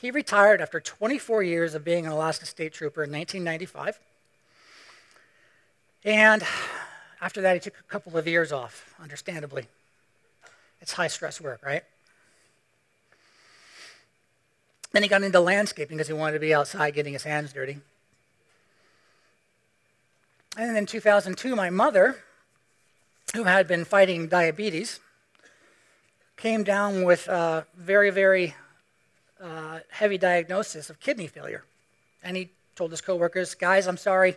He 0.00 0.10
retired 0.10 0.60
after 0.60 0.80
24 0.80 1.42
years 1.42 1.74
of 1.74 1.84
being 1.84 2.06
an 2.06 2.12
Alaska 2.12 2.46
State 2.46 2.72
Trooper 2.72 3.04
in 3.04 3.12
1995. 3.12 4.00
And 6.04 6.42
after 7.20 7.42
that, 7.42 7.54
he 7.54 7.60
took 7.60 7.78
a 7.78 7.82
couple 7.84 8.16
of 8.16 8.26
years 8.26 8.50
off, 8.50 8.94
understandably. 9.00 9.66
It's 10.80 10.92
high 10.92 11.08
stress 11.08 11.40
work, 11.40 11.62
right? 11.64 11.84
Then 14.92 15.02
he 15.02 15.08
got 15.08 15.22
into 15.22 15.40
landscaping 15.40 15.96
because 15.96 16.08
he 16.08 16.14
wanted 16.14 16.34
to 16.34 16.40
be 16.40 16.54
outside 16.54 16.94
getting 16.94 17.12
his 17.12 17.24
hands 17.24 17.52
dirty. 17.52 17.78
And 20.56 20.76
in 20.76 20.86
2002, 20.86 21.56
my 21.56 21.70
mother, 21.70 22.16
who 23.34 23.44
had 23.44 23.66
been 23.66 23.84
fighting 23.84 24.28
diabetes, 24.28 25.00
came 26.36 26.62
down 26.62 27.02
with 27.02 27.26
a 27.26 27.66
very, 27.76 28.10
very 28.10 28.54
uh, 29.42 29.80
heavy 29.90 30.16
diagnosis 30.16 30.90
of 30.90 31.00
kidney 31.00 31.26
failure. 31.26 31.64
And 32.22 32.36
he 32.36 32.50
told 32.76 32.92
his 32.92 33.00
coworkers, 33.00 33.54
guys, 33.54 33.88
I'm 33.88 33.96
sorry, 33.96 34.36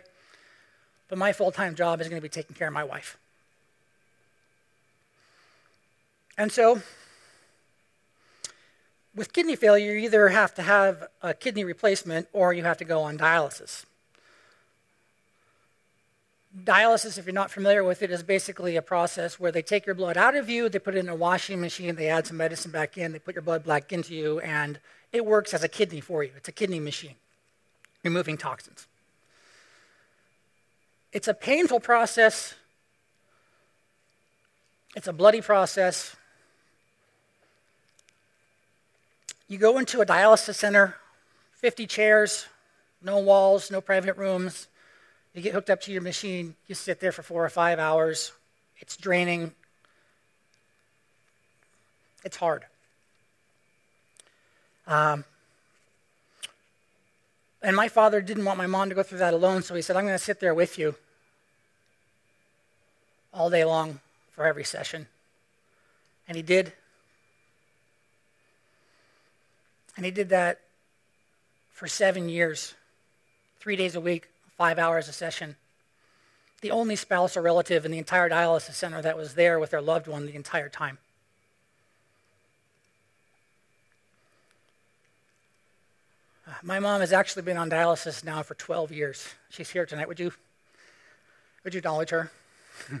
but 1.08 1.18
my 1.18 1.32
full 1.32 1.52
time 1.52 1.76
job 1.76 2.00
is 2.00 2.08
going 2.08 2.20
to 2.20 2.22
be 2.22 2.28
taking 2.28 2.56
care 2.56 2.68
of 2.68 2.74
my 2.74 2.84
wife. 2.84 3.16
And 6.36 6.50
so, 6.50 6.82
with 9.14 9.32
kidney 9.32 9.56
failure, 9.56 9.92
you 9.92 9.98
either 10.00 10.28
have 10.28 10.54
to 10.56 10.62
have 10.62 11.08
a 11.22 11.32
kidney 11.32 11.64
replacement 11.64 12.28
or 12.32 12.52
you 12.52 12.64
have 12.64 12.78
to 12.78 12.84
go 12.84 13.02
on 13.02 13.18
dialysis. 13.18 13.84
Dialysis, 16.64 17.18
if 17.18 17.26
you're 17.26 17.34
not 17.34 17.50
familiar 17.50 17.84
with 17.84 18.02
it, 18.02 18.10
is 18.10 18.22
basically 18.22 18.76
a 18.76 18.82
process 18.82 19.38
where 19.38 19.52
they 19.52 19.62
take 19.62 19.86
your 19.86 19.94
blood 19.94 20.16
out 20.16 20.34
of 20.34 20.48
you, 20.48 20.68
they 20.68 20.78
put 20.78 20.94
it 20.94 20.98
in 20.98 21.08
a 21.08 21.14
washing 21.14 21.60
machine, 21.60 21.94
they 21.94 22.08
add 22.08 22.26
some 22.26 22.36
medicine 22.36 22.70
back 22.70 22.96
in, 22.96 23.12
they 23.12 23.18
put 23.18 23.34
your 23.34 23.42
blood 23.42 23.64
back 23.64 23.92
into 23.92 24.14
you, 24.14 24.40
and 24.40 24.80
it 25.12 25.24
works 25.24 25.52
as 25.52 25.62
a 25.62 25.68
kidney 25.68 26.00
for 26.00 26.24
you. 26.24 26.30
It's 26.36 26.48
a 26.48 26.52
kidney 26.52 26.80
machine, 26.80 27.14
removing 28.02 28.36
toxins. 28.36 28.86
It's 31.12 31.28
a 31.28 31.34
painful 31.34 31.80
process, 31.80 32.54
it's 34.96 35.06
a 35.06 35.12
bloody 35.12 35.40
process. 35.40 36.16
You 39.48 39.58
go 39.58 39.78
into 39.78 40.00
a 40.00 40.06
dialysis 40.06 40.56
center, 40.56 40.96
50 41.54 41.86
chairs, 41.86 42.46
no 43.02 43.18
walls, 43.18 43.70
no 43.70 43.80
private 43.80 44.16
rooms. 44.16 44.66
You 45.38 45.44
get 45.44 45.52
hooked 45.52 45.70
up 45.70 45.80
to 45.82 45.92
your 45.92 46.02
machine, 46.02 46.56
you 46.66 46.74
sit 46.74 46.98
there 46.98 47.12
for 47.12 47.22
four 47.22 47.44
or 47.44 47.48
five 47.48 47.78
hours. 47.78 48.32
It's 48.80 48.96
draining. 48.96 49.52
It's 52.24 52.36
hard. 52.36 52.64
Um, 54.88 55.24
and 57.62 57.76
my 57.76 57.86
father 57.86 58.20
didn't 58.20 58.46
want 58.46 58.58
my 58.58 58.66
mom 58.66 58.88
to 58.88 58.96
go 58.96 59.04
through 59.04 59.18
that 59.18 59.32
alone, 59.32 59.62
so 59.62 59.76
he 59.76 59.80
said, 59.80 59.94
I'm 59.94 60.02
going 60.02 60.18
to 60.18 60.24
sit 60.24 60.40
there 60.40 60.54
with 60.54 60.76
you 60.76 60.96
all 63.32 63.48
day 63.48 63.64
long 63.64 64.00
for 64.32 64.44
every 64.44 64.64
session. 64.64 65.06
And 66.26 66.34
he 66.34 66.42
did. 66.42 66.72
And 69.96 70.04
he 70.04 70.10
did 70.10 70.30
that 70.30 70.58
for 71.70 71.86
seven 71.86 72.28
years, 72.28 72.74
three 73.60 73.76
days 73.76 73.94
a 73.94 74.00
week, 74.00 74.28
five 74.58 74.78
hours 74.78 75.08
a 75.08 75.12
session. 75.12 75.56
The 76.62 76.72
only 76.72 76.96
spouse 76.96 77.36
or 77.36 77.42
relative 77.42 77.84
in 77.86 77.92
the 77.92 77.98
entire 77.98 78.28
dialysis 78.28 78.74
center 78.74 79.00
that 79.00 79.16
was 79.16 79.34
there 79.34 79.60
with 79.60 79.70
their 79.70 79.80
loved 79.80 80.08
one 80.08 80.26
the 80.26 80.34
entire 80.34 80.68
time. 80.68 80.98
Uh, 86.44 86.50
my 86.64 86.80
mom 86.80 87.00
has 87.00 87.12
actually 87.12 87.42
been 87.42 87.56
on 87.56 87.70
dialysis 87.70 88.24
now 88.24 88.42
for 88.42 88.54
12 88.54 88.90
years. 88.90 89.28
She's 89.48 89.70
here 89.70 89.86
tonight. 89.86 90.08
Would 90.08 90.18
you, 90.18 90.32
would 91.62 91.72
you 91.72 91.78
acknowledge 91.78 92.10
her? 92.10 92.32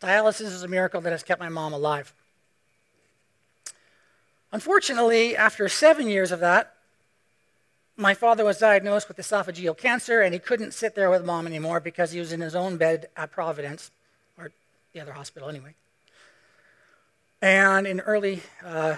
Dialysis 0.00 0.46
is 0.46 0.64
a 0.64 0.68
miracle 0.68 1.00
that 1.02 1.12
has 1.12 1.22
kept 1.22 1.40
my 1.40 1.48
mom 1.48 1.72
alive. 1.72 2.12
Unfortunately, 4.52 5.34
after 5.34 5.68
seven 5.68 6.08
years 6.08 6.30
of 6.30 6.40
that, 6.40 6.74
my 7.96 8.12
father 8.14 8.44
was 8.44 8.58
diagnosed 8.58 9.08
with 9.08 9.16
esophageal 9.16 9.76
cancer, 9.76 10.20
and 10.20 10.34
he 10.34 10.38
couldn't 10.38 10.72
sit 10.72 10.94
there 10.94 11.10
with 11.10 11.24
mom 11.24 11.46
anymore 11.46 11.80
because 11.80 12.12
he 12.12 12.20
was 12.20 12.32
in 12.32 12.40
his 12.40 12.54
own 12.54 12.76
bed 12.76 13.08
at 13.16 13.32
Providence, 13.32 13.90
or 14.36 14.50
the 14.92 15.00
other 15.00 15.12
hospital 15.12 15.48
anyway. 15.48 15.74
And 17.40 17.86
in 17.86 18.00
early 18.00 18.42
uh, 18.64 18.96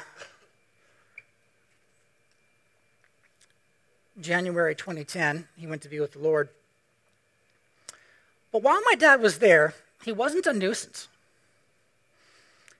January 4.20 4.74
2010, 4.74 5.48
he 5.56 5.66
went 5.66 5.82
to 5.82 5.88
be 5.88 6.00
with 6.00 6.12
the 6.12 6.18
Lord. 6.18 6.48
But 8.52 8.62
while 8.62 8.80
my 8.84 8.94
dad 8.96 9.20
was 9.20 9.38
there, 9.38 9.74
he 10.04 10.12
wasn't 10.12 10.46
a 10.46 10.52
nuisance. 10.52 11.08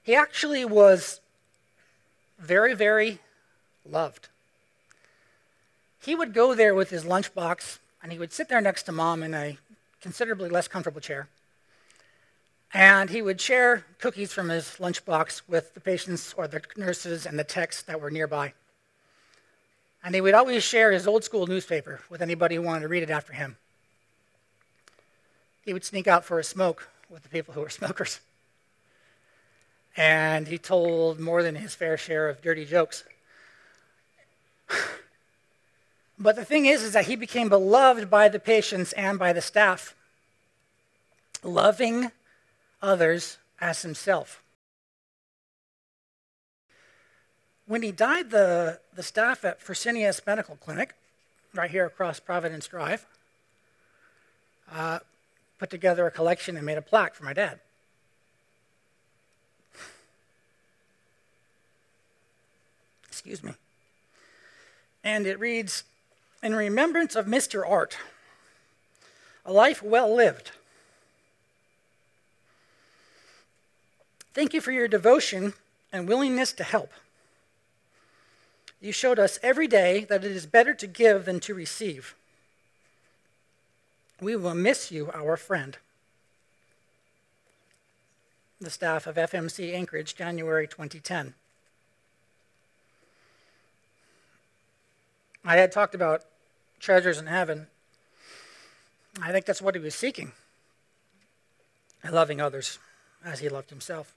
He 0.03 0.15
actually 0.15 0.65
was 0.65 1.21
very, 2.45 2.75
very 2.75 3.19
loved. 3.89 4.29
He 6.03 6.15
would 6.15 6.35
go 6.35 6.55
there 6.55 6.75
with 6.75 6.91
his 6.91 7.05
lunchbox 7.05 7.79
and 8.03 8.13
he 8.13 8.19
would 8.19 8.33
sit 8.33 8.49
there 8.49 8.61
next 8.61 8.85
to 8.85 8.93
mom 8.93 9.23
in 9.23 9.35
a 9.35 9.59
considerably 10.01 10.51
less 10.51 10.69
comfortable 10.69 11.01
chair. 11.01 11.29
And 12.75 13.09
he 13.09 13.23
would 13.23 13.41
share 13.41 13.85
cookies 13.99 14.33
from 14.33 14.49
his 14.49 14.77
lunchbox 14.79 15.43
with 15.49 15.73
the 15.75 15.81
patients 15.81 16.35
or 16.37 16.47
the 16.47 16.61
nurses 16.77 17.25
and 17.25 17.39
the 17.39 17.45
techs 17.45 17.81
that 17.83 18.01
were 18.01 18.11
nearby. 18.11 18.53
And 20.03 20.15
he 20.15 20.21
would 20.21 20.35
always 20.35 20.63
share 20.63 20.93
his 20.93 21.07
old 21.07 21.25
school 21.25 21.47
newspaper 21.47 22.01
with 22.11 22.21
anybody 22.21 22.57
who 22.57 22.63
wanted 22.63 22.81
to 22.81 22.89
read 22.89 23.03
it 23.03 23.11
after 23.11 23.33
him. 23.33 23.57
He 25.65 25.73
would 25.73 25.85
sneak 25.85 26.07
out 26.07 26.25
for 26.25 26.39
a 26.39 26.45
smoke 26.45 26.91
with 27.09 27.23
the 27.23 27.31
people 27.31 27.55
who 27.55 27.61
were 27.61 27.71
smokers 27.71 28.21
and 29.97 30.49
he 30.49 30.59
told 30.59 31.21
more 31.21 31.43
than 31.43 31.55
his 31.55 31.75
fair 31.75 31.97
share 31.97 32.29
of 32.29 32.43
dirty 32.43 32.65
jokes. 32.65 33.05
but 36.19 36.37
the 36.37 36.45
thing 36.45 36.67
is, 36.67 36.83
is 36.83 36.93
that 36.93 37.07
he 37.07 37.17
became 37.17 37.49
beloved 37.49 38.11
by 38.11 38.29
the 38.29 38.41
patients 38.41 38.93
and 38.95 39.19
by 39.19 39.33
the 39.33 39.43
staff, 39.43 39.95
loving 41.43 42.11
others 42.83 43.39
as 43.61 43.83
himself. 43.83 44.43
when 47.67 47.83
he 47.83 47.93
died, 47.93 48.31
the, 48.31 48.81
the 48.95 49.03
staff 49.03 49.45
at 49.45 49.61
Fresenius 49.61 50.21
Medical 50.27 50.57
Clinic, 50.57 50.95
right 51.55 51.71
here 51.71 51.87
across 51.87 52.21
Providence 52.21 52.67
Drive, 52.67 53.07
uh, 54.73 54.99
put 55.59 55.71
together 55.71 56.07
a 56.07 56.11
collection 56.11 56.57
and 56.57 56.67
made 56.67 56.79
a 56.79 56.83
plaque 56.83 57.15
for 57.15 57.25
my 57.25 57.33
dad. 57.33 57.61
Excuse 63.25 63.43
me. 63.43 63.55
And 65.03 65.27
it 65.27 65.41
reads 65.41 65.85
In 66.43 66.55
remembrance 66.55 67.17
of 67.17 67.25
Mr. 67.25 67.67
Art, 67.67 67.97
a 69.47 69.53
life 69.53 69.83
well 69.83 70.15
lived. 70.15 70.51
Thank 74.35 74.53
you 74.53 74.61
for 74.61 74.73
your 74.73 74.89
devotion 74.89 75.55
and 75.91 76.07
willingness 76.07 76.53
to 76.53 76.65
help. 76.65 76.93
You 78.83 78.93
showed 78.93 79.19
us 79.19 79.39
every 79.43 79.69
day 79.69 80.05
that 80.05 80.23
it 80.23 80.33
is 80.33 80.45
better 80.45 80.75
to 80.75 80.87
give 80.87 81.25
than 81.25 81.41
to 81.41 81.55
receive. 81.55 82.15
We 84.21 84.37
will 84.37 84.55
miss 84.55 84.93
you, 84.93 85.11
our 85.15 85.39
friend. 85.39 85.79
The 88.61 88.69
staff 88.69 89.07
of 89.07 89.17
FMC 89.17 89.73
Anchorage, 89.73 90.15
January 90.15 90.69
2010. 90.69 91.33
I 95.45 95.57
had 95.57 95.73
talked 95.73 95.95
about 95.95 96.25
treasures 96.81 97.19
in 97.19 97.27
heaven. 97.27 97.67
I 99.21 99.31
think 99.31 99.45
that's 99.45 99.61
what 99.61 99.75
he 99.75 99.81
was 99.81 99.95
seeking, 99.95 100.33
loving 102.11 102.41
others 102.41 102.79
as 103.25 103.41
he 103.41 103.49
loved 103.49 103.71
himself. 103.71 104.15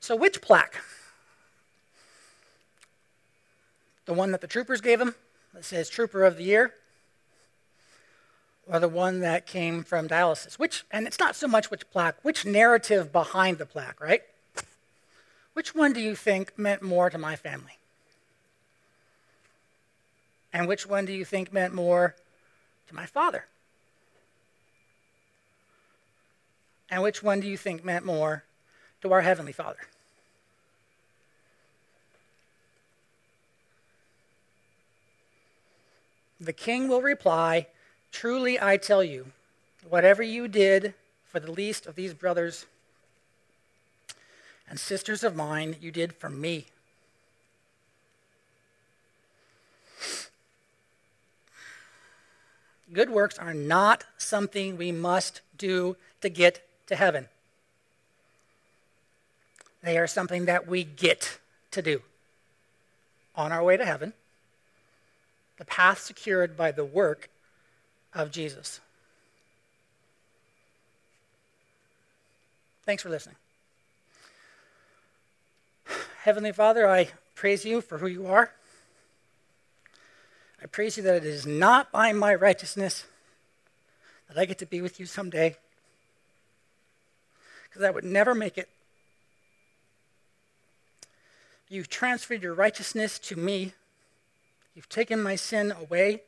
So, 0.00 0.14
which 0.14 0.40
plaque? 0.40 0.82
The 4.06 4.12
one 4.12 4.32
that 4.32 4.40
the 4.40 4.46
troopers 4.46 4.80
gave 4.80 5.00
him 5.00 5.14
that 5.52 5.64
says 5.64 5.88
Trooper 5.88 6.24
of 6.24 6.36
the 6.36 6.44
Year? 6.44 6.74
Or 8.66 8.78
the 8.78 8.88
one 8.88 9.20
that 9.20 9.46
came 9.46 9.82
from 9.82 10.08
dialysis? 10.08 10.58
Which, 10.58 10.84
and 10.90 11.06
it's 11.06 11.18
not 11.18 11.36
so 11.36 11.48
much 11.48 11.70
which 11.70 11.90
plaque, 11.90 12.16
which 12.22 12.44
narrative 12.44 13.12
behind 13.12 13.58
the 13.58 13.66
plaque, 13.66 14.00
right? 14.00 14.22
Which 15.54 15.74
one 15.74 15.92
do 15.92 16.00
you 16.00 16.14
think 16.14 16.58
meant 16.58 16.82
more 16.82 17.10
to 17.10 17.18
my 17.18 17.36
family? 17.36 17.78
And 20.54 20.68
which 20.68 20.86
one 20.86 21.04
do 21.04 21.12
you 21.12 21.24
think 21.24 21.52
meant 21.52 21.74
more 21.74 22.14
to 22.86 22.94
my 22.94 23.06
father? 23.06 23.46
And 26.88 27.02
which 27.02 27.24
one 27.24 27.40
do 27.40 27.48
you 27.48 27.56
think 27.56 27.84
meant 27.84 28.06
more 28.06 28.44
to 29.02 29.12
our 29.12 29.22
Heavenly 29.22 29.50
Father? 29.50 29.80
The 36.40 36.52
king 36.52 36.86
will 36.86 37.02
reply, 37.02 37.66
Truly 38.12 38.60
I 38.60 38.76
tell 38.76 39.02
you, 39.02 39.32
whatever 39.88 40.22
you 40.22 40.46
did 40.46 40.94
for 41.24 41.40
the 41.40 41.50
least 41.50 41.84
of 41.84 41.96
these 41.96 42.14
brothers 42.14 42.66
and 44.68 44.78
sisters 44.78 45.24
of 45.24 45.34
mine, 45.34 45.74
you 45.80 45.90
did 45.90 46.12
for 46.12 46.28
me. 46.28 46.66
Good 52.94 53.10
works 53.10 53.38
are 53.38 53.52
not 53.52 54.04
something 54.16 54.78
we 54.78 54.92
must 54.92 55.42
do 55.58 55.96
to 56.22 56.30
get 56.30 56.66
to 56.86 56.96
heaven. 56.96 57.28
They 59.82 59.98
are 59.98 60.06
something 60.06 60.46
that 60.46 60.66
we 60.66 60.84
get 60.84 61.38
to 61.72 61.82
do 61.82 62.00
on 63.36 63.52
our 63.52 63.62
way 63.62 63.76
to 63.76 63.84
heaven 63.84 64.14
the 65.58 65.64
path 65.64 66.00
secured 66.00 66.56
by 66.56 66.72
the 66.72 66.84
work 66.84 67.28
of 68.12 68.30
Jesus. 68.30 68.80
Thanks 72.84 73.02
for 73.02 73.08
listening. 73.08 73.36
Heavenly 76.22 76.52
Father, 76.52 76.88
I 76.88 77.08
praise 77.34 77.64
you 77.64 77.80
for 77.80 77.98
who 77.98 78.06
you 78.06 78.26
are. 78.26 78.50
I 80.64 80.66
praise 80.66 80.96
you 80.96 81.02
that 81.02 81.16
it 81.16 81.26
is 81.26 81.46
not 81.46 81.92
by 81.92 82.12
my 82.12 82.34
righteousness 82.34 83.04
that 84.28 84.38
I 84.38 84.46
get 84.46 84.58
to 84.58 84.66
be 84.66 84.80
with 84.80 84.98
you 84.98 85.04
someday, 85.04 85.56
because 87.68 87.82
I 87.82 87.90
would 87.90 88.04
never 88.04 88.34
make 88.34 88.56
it. 88.56 88.68
You've 91.68 91.90
transferred 91.90 92.42
your 92.42 92.54
righteousness 92.54 93.18
to 93.20 93.36
me 93.36 93.74
You've 94.74 94.88
taken 94.88 95.22
my 95.22 95.36
sin 95.36 95.72
away. 95.72 96.22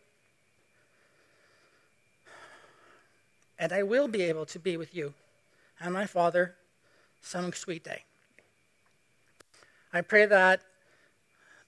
And 3.59 3.73
I 3.73 3.83
will 3.83 4.07
be 4.07 4.23
able 4.23 4.47
to 4.47 4.59
be 4.59 4.77
with 4.77 4.95
you 4.95 5.15
and 5.81 5.93
my 5.93 6.07
Father 6.07 6.55
some 7.21 7.53
sweet 7.53 7.83
day. 7.83 8.05
I 9.93 10.03
pray 10.03 10.27
that 10.27 10.61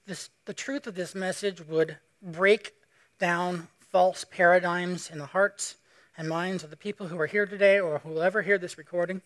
this, 0.05 0.29
the 0.45 0.53
truth 0.53 0.87
of 0.87 0.95
this 0.95 1.13
message 1.13 1.65
would 1.67 1.97
break 2.21 2.73
down 3.19 3.67
false 3.91 4.23
paradigms 4.23 5.09
in 5.09 5.17
the 5.17 5.25
hearts 5.25 5.75
and 6.17 6.27
minds 6.27 6.63
of 6.63 6.69
the 6.69 6.75
people 6.75 7.07
who 7.07 7.19
are 7.19 7.27
here 7.27 7.45
today 7.45 7.79
or 7.79 7.99
who 7.99 8.09
will 8.09 8.21
ever 8.21 8.41
hear 8.41 8.57
this 8.57 8.77
recording. 8.77 9.21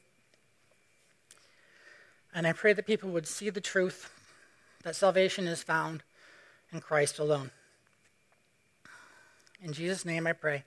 And 2.34 2.48
I 2.48 2.54
pray 2.54 2.74
that 2.74 2.88
people 2.88 3.10
would 3.12 3.28
see 3.28 3.50
the 3.50 3.62
truth 3.62 4.12
that 4.84 4.96
salvation 4.96 5.48
is 5.48 5.64
found 5.64 6.04
in 6.72 6.82
Christ 6.82 7.20
alone. 7.20 7.52
In 9.62 9.74
Jesus' 9.74 10.06
name 10.06 10.28
I 10.28 10.34
pray. 10.34 10.64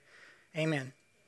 Amen. 0.55 0.93